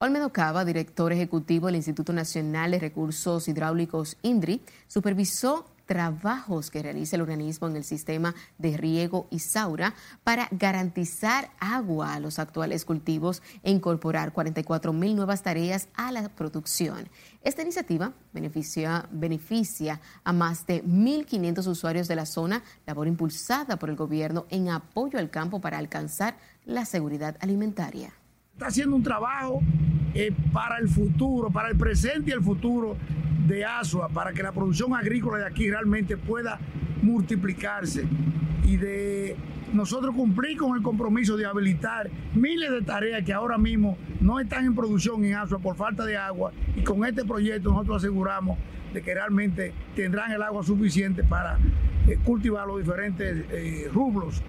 Olmedo 0.00 0.34
Cava, 0.34 0.66
director 0.66 1.14
ejecutivo 1.14 1.68
del 1.68 1.76
Instituto 1.76 2.12
Nacional 2.12 2.72
de 2.72 2.80
Recursos 2.80 3.48
Hidráulicos 3.48 4.18
INDRI, 4.20 4.60
supervisó 4.86 5.64
trabajos 5.86 6.70
que 6.70 6.82
realiza 6.82 7.16
el 7.16 7.22
organismo 7.22 7.68
en 7.68 7.76
el 7.76 7.84
sistema 7.84 8.34
de 8.58 8.76
riego 8.76 9.28
y 9.30 9.38
saura 9.38 9.94
para 10.24 10.48
garantizar 10.50 11.50
agua 11.58 12.14
a 12.14 12.20
los 12.20 12.38
actuales 12.38 12.84
cultivos 12.84 13.42
e 13.62 13.70
incorporar 13.70 14.32
44 14.32 14.92
mil 14.92 15.16
nuevas 15.16 15.42
tareas 15.42 15.88
a 15.94 16.12
la 16.12 16.28
producción. 16.28 17.08
Esta 17.42 17.62
iniciativa 17.62 18.12
beneficia, 18.32 19.08
beneficia 19.10 20.00
a 20.24 20.32
más 20.32 20.66
de 20.66 20.84
1.500 20.84 21.66
usuarios 21.66 22.08
de 22.08 22.16
la 22.16 22.26
zona, 22.26 22.62
labor 22.86 23.06
impulsada 23.06 23.78
por 23.78 23.88
el 23.88 23.96
gobierno 23.96 24.46
en 24.50 24.68
apoyo 24.68 25.18
al 25.18 25.30
campo 25.30 25.60
para 25.60 25.78
alcanzar 25.78 26.36
la 26.64 26.84
seguridad 26.84 27.36
alimentaria. 27.40 28.12
Está 28.54 28.66
haciendo 28.66 28.96
un 28.96 29.02
trabajo 29.02 29.60
eh, 30.18 30.32
para 30.50 30.78
el 30.78 30.88
futuro, 30.88 31.50
para 31.50 31.68
el 31.68 31.76
presente 31.76 32.30
y 32.30 32.32
el 32.32 32.42
futuro 32.42 32.96
de 33.46 33.66
Asua 33.66 34.08
para 34.08 34.32
que 34.32 34.42
la 34.42 34.50
producción 34.50 34.94
agrícola 34.94 35.38
de 35.38 35.46
aquí 35.46 35.70
realmente 35.70 36.16
pueda 36.16 36.58
multiplicarse 37.02 38.06
y 38.64 38.78
de 38.78 39.36
nosotros 39.74 40.14
cumplir 40.14 40.56
con 40.56 40.74
el 40.74 40.82
compromiso 40.82 41.36
de 41.36 41.44
habilitar 41.44 42.10
miles 42.34 42.70
de 42.70 42.80
tareas 42.80 43.24
que 43.24 43.34
ahora 43.34 43.58
mismo 43.58 43.98
no 44.22 44.40
están 44.40 44.64
en 44.64 44.74
producción 44.74 45.22
en 45.22 45.34
Asua 45.34 45.58
por 45.58 45.76
falta 45.76 46.06
de 46.06 46.16
agua 46.16 46.50
y 46.74 46.80
con 46.80 47.04
este 47.04 47.22
proyecto 47.26 47.70
nosotros 47.70 47.98
aseguramos 47.98 48.58
de 48.94 49.02
que 49.02 49.12
realmente 49.12 49.74
tendrán 49.94 50.32
el 50.32 50.42
agua 50.42 50.62
suficiente 50.62 51.22
para 51.24 51.58
eh, 52.08 52.18
cultivar 52.24 52.66
los 52.66 52.78
diferentes 52.78 53.44
eh, 53.50 53.90
rublos. 53.92 54.42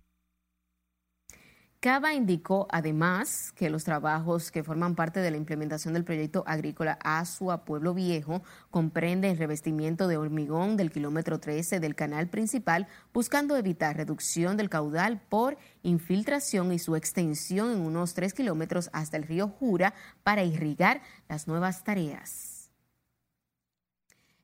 Cava 1.79 2.15
indicó 2.15 2.67
además 2.71 3.51
que 3.55 3.69
los 3.69 3.83
trabajos 3.83 4.49
que 4.49 4.63
forman 4.63 4.95
parte 4.95 5.19
de 5.19 5.29
la 5.29 5.37
implementación 5.37 5.93
del 5.93 6.03
proyecto 6.03 6.43
agrícola 6.47 6.97
Asua 7.03 7.65
Pueblo 7.65 7.93
Viejo 7.93 8.41
comprenden 8.71 9.29
el 9.29 9.37
revestimiento 9.37 10.07
de 10.07 10.17
hormigón 10.17 10.75
del 10.75 10.89
kilómetro 10.89 11.39
13 11.39 11.79
del 11.79 11.93
canal 11.93 12.29
principal, 12.29 12.87
buscando 13.13 13.55
evitar 13.55 13.95
reducción 13.95 14.57
del 14.57 14.71
caudal 14.71 15.21
por 15.29 15.55
infiltración 15.83 16.73
y 16.73 16.79
su 16.79 16.95
extensión 16.95 17.71
en 17.71 17.81
unos 17.81 18.15
3 18.15 18.33
kilómetros 18.33 18.89
hasta 18.91 19.17
el 19.17 19.23
río 19.23 19.47
Jura 19.47 19.93
para 20.23 20.43
irrigar 20.43 21.03
las 21.29 21.47
nuevas 21.47 21.83
tareas. 21.83 22.71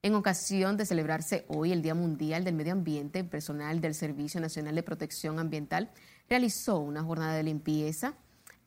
En 0.04 0.15
ocasión 0.15 0.76
de 0.76 0.86
celebrarse 0.86 1.46
hoy 1.48 1.72
el 1.72 1.82
Día 1.82 1.96
Mundial 1.96 2.43
del 2.43 2.56
Medio 2.56 2.74
Ambiente, 2.74 3.24
personal 3.24 3.80
del 3.80 3.96
Servicio 3.96 4.41
Nacional 4.41 4.76
de 4.76 4.84
Protección 4.84 5.39
Ambiental 5.39 5.91
realizó 6.30 6.80
una 6.80 7.04
jornada 7.04 7.36
de 7.36 7.44
limpieza 7.44 8.16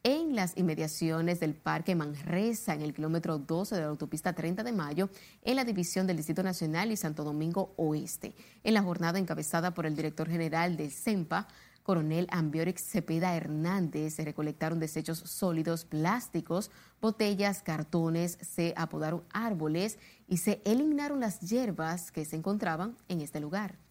en 0.06 0.36
las 0.36 0.56
inmediaciones 0.56 1.40
del 1.40 1.54
Parque 1.54 1.96
Manresa, 1.96 2.74
en 2.74 2.82
el 2.82 2.94
kilómetro 2.94 3.38
12 3.38 3.74
de 3.74 3.80
la 3.80 3.88
autopista 3.88 4.32
30 4.32 4.62
de 4.62 4.70
Mayo, 4.70 5.10
en 5.42 5.56
la 5.56 5.64
división 5.64 6.06
del 6.06 6.16
Distrito 6.16 6.44
Nacional 6.44 6.92
y 6.92 6.96
Santo 6.96 7.24
Domingo 7.24 7.74
Oeste. 7.76 8.32
En 8.62 8.74
la 8.74 8.82
jornada 8.82 9.18
encabezada 9.18 9.74
por 9.74 9.84
el 9.84 9.96
director 9.96 10.28
general 10.28 10.76
de 10.76 10.90
CEMPA, 10.90 11.48
coronel 11.82 12.28
Ambiorix 12.30 12.82
Cepeda 12.82 13.34
Hernández, 13.34 14.14
se 14.14 14.24
recolectaron 14.24 14.78
desechos 14.78 15.18
sólidos, 15.18 15.84
plásticos, 15.84 16.70
botellas, 17.00 17.62
cartones, 17.62 18.38
se 18.40 18.74
apodaron 18.76 19.24
árboles 19.32 19.98
y 20.28 20.36
se 20.36 20.62
eliminaron 20.64 21.18
las 21.18 21.40
hierbas 21.40 22.12
que 22.12 22.24
se 22.24 22.36
encontraban 22.36 22.96
en 23.08 23.22
este 23.22 23.40
lugar. 23.40 23.85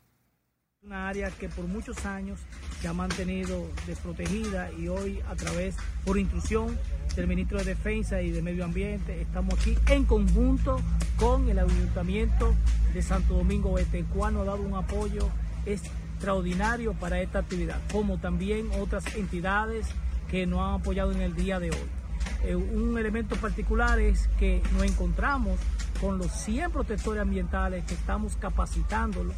Una 0.86 1.08
área 1.10 1.32
que 1.32 1.50
por 1.50 1.66
muchos 1.66 2.06
años 2.06 2.40
se 2.80 2.88
ha 2.88 2.94
mantenido 2.94 3.66
desprotegida 3.88 4.72
y 4.74 4.88
hoy 4.88 5.20
a 5.28 5.36
través, 5.36 5.76
por 6.06 6.16
instrucción 6.20 6.78
del 7.16 7.26
ministro 7.26 7.58
de 7.58 7.64
Defensa 7.64 8.22
y 8.22 8.30
de 8.30 8.44
Medio 8.44 8.64
Ambiente, 8.64 9.20
estamos 9.20 9.56
aquí 9.56 9.76
en 9.88 10.06
conjunto 10.06 10.80
con 11.18 11.50
el 11.50 11.58
Ayuntamiento 11.58 12.54
de 12.94 13.02
Santo 13.02 13.34
Domingo 13.34 13.72
Oeste, 13.72 13.98
el 13.98 14.06
cual 14.06 14.36
nos 14.36 14.44
ha 14.44 14.52
dado 14.52 14.62
un 14.62 14.76
apoyo 14.76 15.28
extraordinario 15.66 16.94
para 16.94 17.20
esta 17.20 17.40
actividad, 17.40 17.80
como 17.92 18.20
también 18.20 18.70
otras 18.80 19.16
entidades 19.16 19.88
que 20.30 20.46
nos 20.46 20.60
han 20.60 20.82
apoyado 20.82 21.14
en 21.14 21.22
el 21.22 21.36
día 21.36 21.60
de 21.60 21.72
hoy. 21.72 21.90
Eh, 22.44 22.56
un 22.56 22.96
elemento 23.00 23.36
particular 23.38 24.00
es 24.00 24.28
que 24.38 24.62
nos 24.74 24.84
encontramos 24.84 25.60
con 26.00 26.20
los 26.20 26.32
100 26.32 26.70
protectores 26.70 27.24
ambientales 27.24 27.86
que 27.86 27.96
estamos 27.96 28.36
capacitándolos 28.36 29.34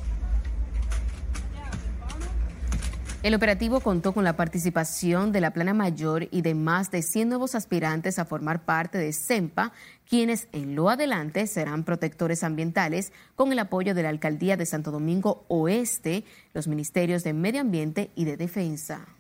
el 3.23 3.33
operativo 3.33 3.79
contó 3.79 4.13
con 4.13 4.23
la 4.23 4.35
participación 4.35 5.31
de 5.31 5.41
la 5.41 5.51
Plana 5.51 5.73
Mayor 5.73 6.27
y 6.31 6.41
de 6.41 6.53
más 6.53 6.91
de 6.91 7.01
100 7.01 7.29
nuevos 7.29 7.55
aspirantes 7.55 8.19
a 8.19 8.25
formar 8.25 8.63
parte 8.63 8.97
de 8.99 9.11
CEMPA, 9.11 9.73
quienes 10.07 10.47
en 10.51 10.75
lo 10.75 10.89
adelante 10.89 11.47
serán 11.47 11.83
protectores 11.83 12.43
ambientales 12.43 13.11
con 13.35 13.51
el 13.51 13.59
apoyo 13.59 13.95
de 13.95 14.03
la 14.03 14.09
Alcaldía 14.09 14.55
de 14.55 14.67
Santo 14.67 14.91
Domingo 14.91 15.45
Oeste, 15.47 16.25
los 16.53 16.67
Ministerios 16.67 17.23
de 17.23 17.33
Medio 17.33 17.61
Ambiente 17.61 18.11
y 18.15 18.25
de 18.25 18.37
Defensa. 18.37 19.16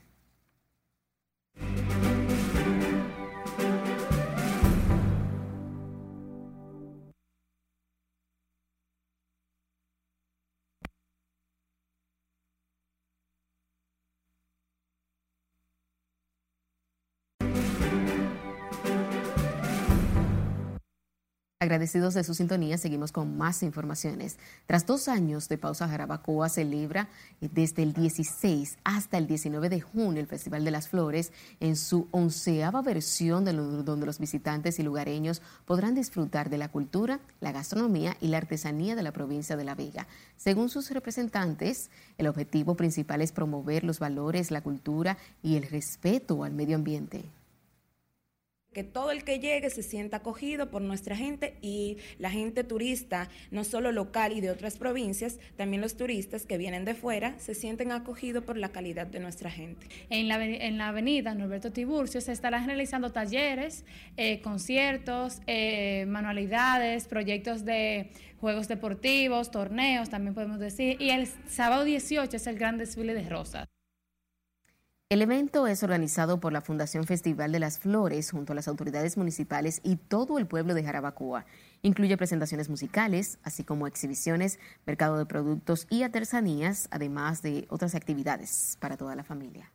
Agradecidos 21.67 22.13
de 22.13 22.23
su 22.23 22.33
sintonía, 22.33 22.77
seguimos 22.77 23.11
con 23.11 23.37
más 23.37 23.61
informaciones. 23.61 24.37
Tras 24.67 24.85
dos 24.85 25.09
años 25.09 25.49
de 25.49 25.57
pausa, 25.57 25.89
Jarabacoa 25.89 26.47
celebra 26.47 27.09
desde 27.41 27.83
el 27.83 27.91
16 27.91 28.77
hasta 28.85 29.17
el 29.17 29.27
19 29.27 29.67
de 29.67 29.81
junio 29.81 30.21
el 30.21 30.27
Festival 30.27 30.63
de 30.63 30.71
las 30.71 30.87
Flores 30.87 31.33
en 31.59 31.75
su 31.75 32.07
onceava 32.11 32.81
versión 32.81 33.43
de 33.43 33.51
donde 33.51 34.05
los 34.05 34.17
visitantes 34.17 34.79
y 34.79 34.83
lugareños 34.83 35.41
podrán 35.65 35.93
disfrutar 35.93 36.49
de 36.49 36.57
la 36.57 36.69
cultura, 36.69 37.19
la 37.41 37.51
gastronomía 37.51 38.15
y 38.21 38.29
la 38.29 38.37
artesanía 38.37 38.95
de 38.95 39.03
la 39.03 39.11
provincia 39.11 39.57
de 39.57 39.65
La 39.65 39.75
Vega. 39.75 40.07
Según 40.37 40.69
sus 40.69 40.89
representantes, 40.91 41.89
el 42.17 42.27
objetivo 42.27 42.75
principal 42.75 43.21
es 43.21 43.33
promover 43.33 43.83
los 43.83 43.99
valores, 43.99 44.51
la 44.51 44.61
cultura 44.61 45.17
y 45.43 45.57
el 45.57 45.63
respeto 45.63 46.45
al 46.45 46.53
medio 46.53 46.77
ambiente 46.77 47.25
que 48.77 48.83
todo 48.83 49.09
el 49.09 49.23
que 49.23 49.39
llegue 49.39 49.71
se 49.71 49.81
sienta 49.81 50.17
acogido 50.17 50.69
por 50.69 50.83
nuestra 50.83 51.15
gente 51.15 51.55
y 51.63 51.97
la 52.19 52.29
gente 52.29 52.63
turista, 52.63 53.27
no 53.49 53.63
solo 53.63 53.91
local 53.91 54.33
y 54.33 54.39
de 54.39 54.51
otras 54.51 54.77
provincias, 54.77 55.39
también 55.55 55.81
los 55.81 55.97
turistas 55.97 56.45
que 56.45 56.59
vienen 56.59 56.85
de 56.85 56.93
fuera, 56.93 57.39
se 57.39 57.55
sienten 57.55 57.91
acogidos 57.91 58.43
por 58.43 58.55
la 58.55 58.69
calidad 58.69 59.07
de 59.07 59.19
nuestra 59.19 59.49
gente. 59.49 59.87
En 60.11 60.27
la, 60.27 60.45
en 60.45 60.77
la 60.77 60.89
avenida 60.89 61.33
Norberto 61.33 61.71
Tiburcio 61.71 62.21
se 62.21 62.31
estarán 62.31 62.67
realizando 62.67 63.11
talleres, 63.11 63.83
eh, 64.15 64.41
conciertos, 64.41 65.41
eh, 65.47 66.05
manualidades, 66.07 67.07
proyectos 67.07 67.65
de 67.65 68.11
juegos 68.39 68.67
deportivos, 68.67 69.49
torneos, 69.49 70.11
también 70.11 70.35
podemos 70.35 70.59
decir, 70.59 71.01
y 71.01 71.09
el 71.09 71.27
sábado 71.47 71.83
18 71.83 72.37
es 72.37 72.45
el 72.45 72.59
gran 72.59 72.77
desfile 72.77 73.15
de 73.15 73.27
rosas. 73.27 73.67
El 75.09 75.21
evento 75.21 75.67
es 75.67 75.83
organizado 75.83 76.41
por 76.41 76.51
la 76.51 76.59
Fundación 76.59 77.05
Festival 77.05 77.53
de 77.53 77.59
las 77.59 77.79
Flores 77.79 78.29
junto 78.31 78.51
a 78.51 78.55
las 78.57 78.67
autoridades 78.67 79.15
municipales 79.15 79.79
y 79.81 79.95
todo 79.95 80.37
el 80.37 80.47
pueblo 80.47 80.73
de 80.73 80.83
Jarabacoa. 80.83 81.45
Incluye 81.81 82.17
presentaciones 82.17 82.67
musicales, 82.67 83.39
así 83.41 83.63
como 83.63 83.87
exhibiciones, 83.87 84.59
mercado 84.85 85.17
de 85.17 85.25
productos 85.25 85.87
y 85.89 86.03
artesanías, 86.03 86.89
además 86.91 87.41
de 87.41 87.67
otras 87.69 87.95
actividades 87.95 88.75
para 88.81 88.97
toda 88.97 89.15
la 89.15 89.23
familia. 89.23 89.71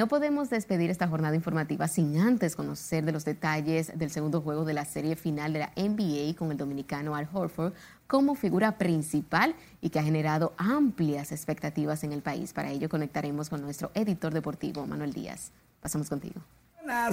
No 0.00 0.08
podemos 0.08 0.48
despedir 0.48 0.88
esta 0.88 1.08
jornada 1.08 1.36
informativa 1.36 1.86
sin 1.86 2.18
antes 2.22 2.56
conocer 2.56 3.04
de 3.04 3.12
los 3.12 3.26
detalles 3.26 3.92
del 3.98 4.10
segundo 4.10 4.40
juego 4.40 4.64
de 4.64 4.72
la 4.72 4.86
serie 4.86 5.14
final 5.14 5.52
de 5.52 5.58
la 5.58 5.72
NBA 5.76 6.36
con 6.38 6.50
el 6.50 6.56
dominicano 6.56 7.14
Al 7.14 7.28
Horford 7.30 7.74
como 8.06 8.34
figura 8.34 8.78
principal 8.78 9.54
y 9.82 9.90
que 9.90 9.98
ha 9.98 10.02
generado 10.02 10.54
amplias 10.56 11.32
expectativas 11.32 12.02
en 12.02 12.14
el 12.14 12.22
país. 12.22 12.54
Para 12.54 12.70
ello 12.70 12.88
conectaremos 12.88 13.50
con 13.50 13.60
nuestro 13.60 13.90
editor 13.92 14.32
deportivo, 14.32 14.86
Manuel 14.86 15.12
Díaz. 15.12 15.50
Pasamos 15.82 16.08
contigo. 16.08 16.40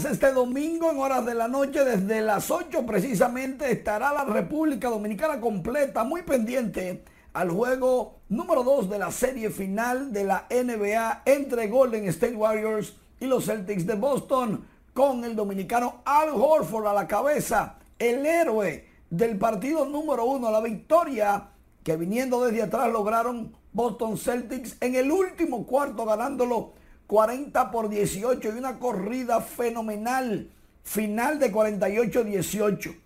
Este 0.09 0.31
domingo 0.31 0.89
en 0.89 0.97
horas 0.99 1.25
de 1.25 1.35
la 1.35 1.49
noche, 1.49 1.83
desde 1.83 2.21
las 2.21 2.49
8 2.49 2.85
precisamente, 2.85 3.69
estará 3.69 4.13
la 4.13 4.23
República 4.23 4.87
Dominicana 4.87 5.41
completa, 5.41 6.05
muy 6.05 6.21
pendiente 6.21 7.03
al 7.37 7.51
juego 7.51 8.15
número 8.29 8.63
2 8.63 8.89
de 8.89 8.97
la 8.97 9.11
serie 9.11 9.51
final 9.51 10.11
de 10.11 10.23
la 10.23 10.47
NBA 10.49 11.21
entre 11.25 11.67
Golden 11.67 12.07
State 12.07 12.35
Warriors 12.35 12.95
y 13.19 13.27
los 13.27 13.45
Celtics 13.45 13.85
de 13.85 13.93
Boston, 13.93 14.65
con 14.91 15.23
el 15.23 15.35
dominicano 15.35 16.01
Al 16.03 16.29
Horford 16.29 16.87
a 16.87 16.93
la 16.93 17.07
cabeza, 17.07 17.75
el 17.99 18.25
héroe 18.25 18.87
del 19.11 19.37
partido 19.37 19.85
número 19.85 20.25
1, 20.25 20.49
la 20.49 20.61
victoria 20.61 21.49
que 21.83 21.95
viniendo 21.95 22.43
desde 22.43 22.63
atrás 22.63 22.91
lograron 22.91 23.55
Boston 23.71 24.17
Celtics 24.17 24.75
en 24.81 24.95
el 24.95 25.11
último 25.11 25.67
cuarto 25.67 26.05
ganándolo 26.05 26.73
40 27.05 27.69
por 27.69 27.87
18 27.87 28.49
y 28.49 28.57
una 28.57 28.79
corrida 28.79 29.41
fenomenal, 29.41 30.49
final 30.81 31.37
de 31.37 31.53
48-18. 31.53 32.97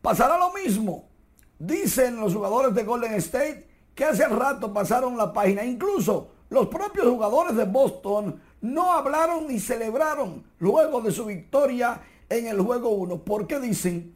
Pasará 0.00 0.38
lo 0.38 0.50
mismo 0.54 1.04
Dicen 1.58 2.20
los 2.20 2.34
jugadores 2.34 2.74
de 2.74 2.84
Golden 2.84 3.14
State 3.14 3.65
que 3.96 4.04
hace 4.04 4.28
rato 4.28 4.72
pasaron 4.72 5.16
la 5.16 5.32
página. 5.32 5.64
Incluso 5.64 6.28
los 6.50 6.68
propios 6.68 7.08
jugadores 7.08 7.56
de 7.56 7.64
Boston 7.64 8.40
no 8.60 8.92
hablaron 8.92 9.48
ni 9.48 9.58
celebraron 9.58 10.44
luego 10.60 11.00
de 11.00 11.10
su 11.10 11.24
victoria 11.24 12.02
en 12.28 12.46
el 12.46 12.60
juego 12.60 12.90
1. 12.90 13.24
Porque 13.24 13.58
dicen 13.58 14.14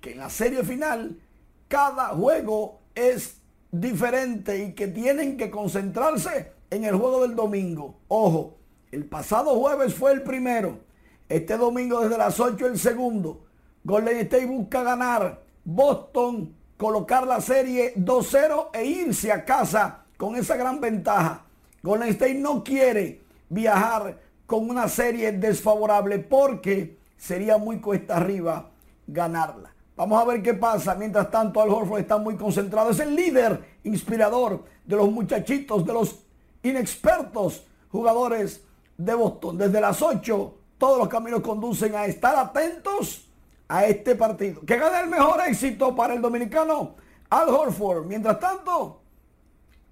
que 0.00 0.12
en 0.12 0.18
la 0.18 0.28
serie 0.28 0.62
final 0.62 1.18
cada 1.66 2.08
juego 2.08 2.80
es 2.94 3.38
diferente 3.70 4.64
y 4.64 4.74
que 4.74 4.86
tienen 4.88 5.38
que 5.38 5.50
concentrarse 5.50 6.52
en 6.70 6.84
el 6.84 6.94
juego 6.94 7.22
del 7.22 7.34
domingo. 7.34 7.96
Ojo, 8.08 8.58
El 8.92 9.06
pasado 9.06 9.58
jueves 9.58 9.94
fue 9.94 10.12
el 10.12 10.22
primero. 10.22 10.80
Este 11.26 11.56
domingo 11.56 12.02
desde 12.02 12.18
las 12.18 12.38
8 12.38 12.66
el 12.66 12.78
segundo. 12.78 13.46
Golden 13.82 14.18
State 14.18 14.44
busca 14.44 14.82
ganar. 14.82 15.42
Boston 15.64 16.54
colocar 16.82 17.24
la 17.28 17.40
serie 17.40 17.94
2-0 17.94 18.70
e 18.72 18.84
irse 18.84 19.30
a 19.30 19.44
casa 19.44 20.02
con 20.16 20.34
esa 20.34 20.56
gran 20.56 20.80
ventaja. 20.80 21.44
Golden 21.80 22.08
State 22.08 22.34
no 22.34 22.64
quiere 22.64 23.22
viajar 23.48 24.18
con 24.46 24.68
una 24.68 24.88
serie 24.88 25.30
desfavorable 25.30 26.18
porque 26.18 26.98
sería 27.16 27.56
muy 27.56 27.78
cuesta 27.78 28.16
arriba 28.16 28.68
ganarla. 29.06 29.72
Vamos 29.94 30.20
a 30.20 30.24
ver 30.24 30.42
qué 30.42 30.54
pasa. 30.54 30.96
Mientras 30.96 31.30
tanto, 31.30 31.62
Al 31.62 31.70
Horford 31.70 32.00
está 32.00 32.16
muy 32.16 32.34
concentrado. 32.34 32.90
Es 32.90 32.98
el 32.98 33.14
líder 33.14 33.64
inspirador 33.84 34.64
de 34.84 34.96
los 34.96 35.08
muchachitos, 35.08 35.86
de 35.86 35.92
los 35.92 36.24
inexpertos 36.64 37.64
jugadores 37.92 38.64
de 38.98 39.14
Boston. 39.14 39.56
Desde 39.56 39.80
las 39.80 40.02
8, 40.02 40.54
todos 40.78 40.98
los 40.98 41.06
caminos 41.06 41.42
conducen 41.42 41.94
a 41.94 42.06
estar 42.06 42.34
atentos 42.34 43.28
a 43.72 43.86
este 43.86 44.14
partido. 44.14 44.60
Que 44.66 44.76
gane 44.76 45.00
el 45.00 45.08
mejor 45.08 45.40
éxito 45.48 45.96
para 45.96 46.12
el 46.12 46.20
dominicano 46.20 46.94
Al 47.30 47.48
Horford. 47.48 48.04
Mientras 48.04 48.38
tanto, 48.38 49.00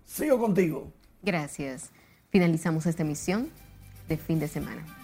sigo 0.05 0.39
contigo. 0.39 0.93
Gracias. 1.23 1.91
Finalizamos 2.29 2.85
esta 2.85 3.03
emisión 3.03 3.51
de 4.07 4.19
fin 4.19 4.39
de 4.39 4.49
semana. 4.49 5.00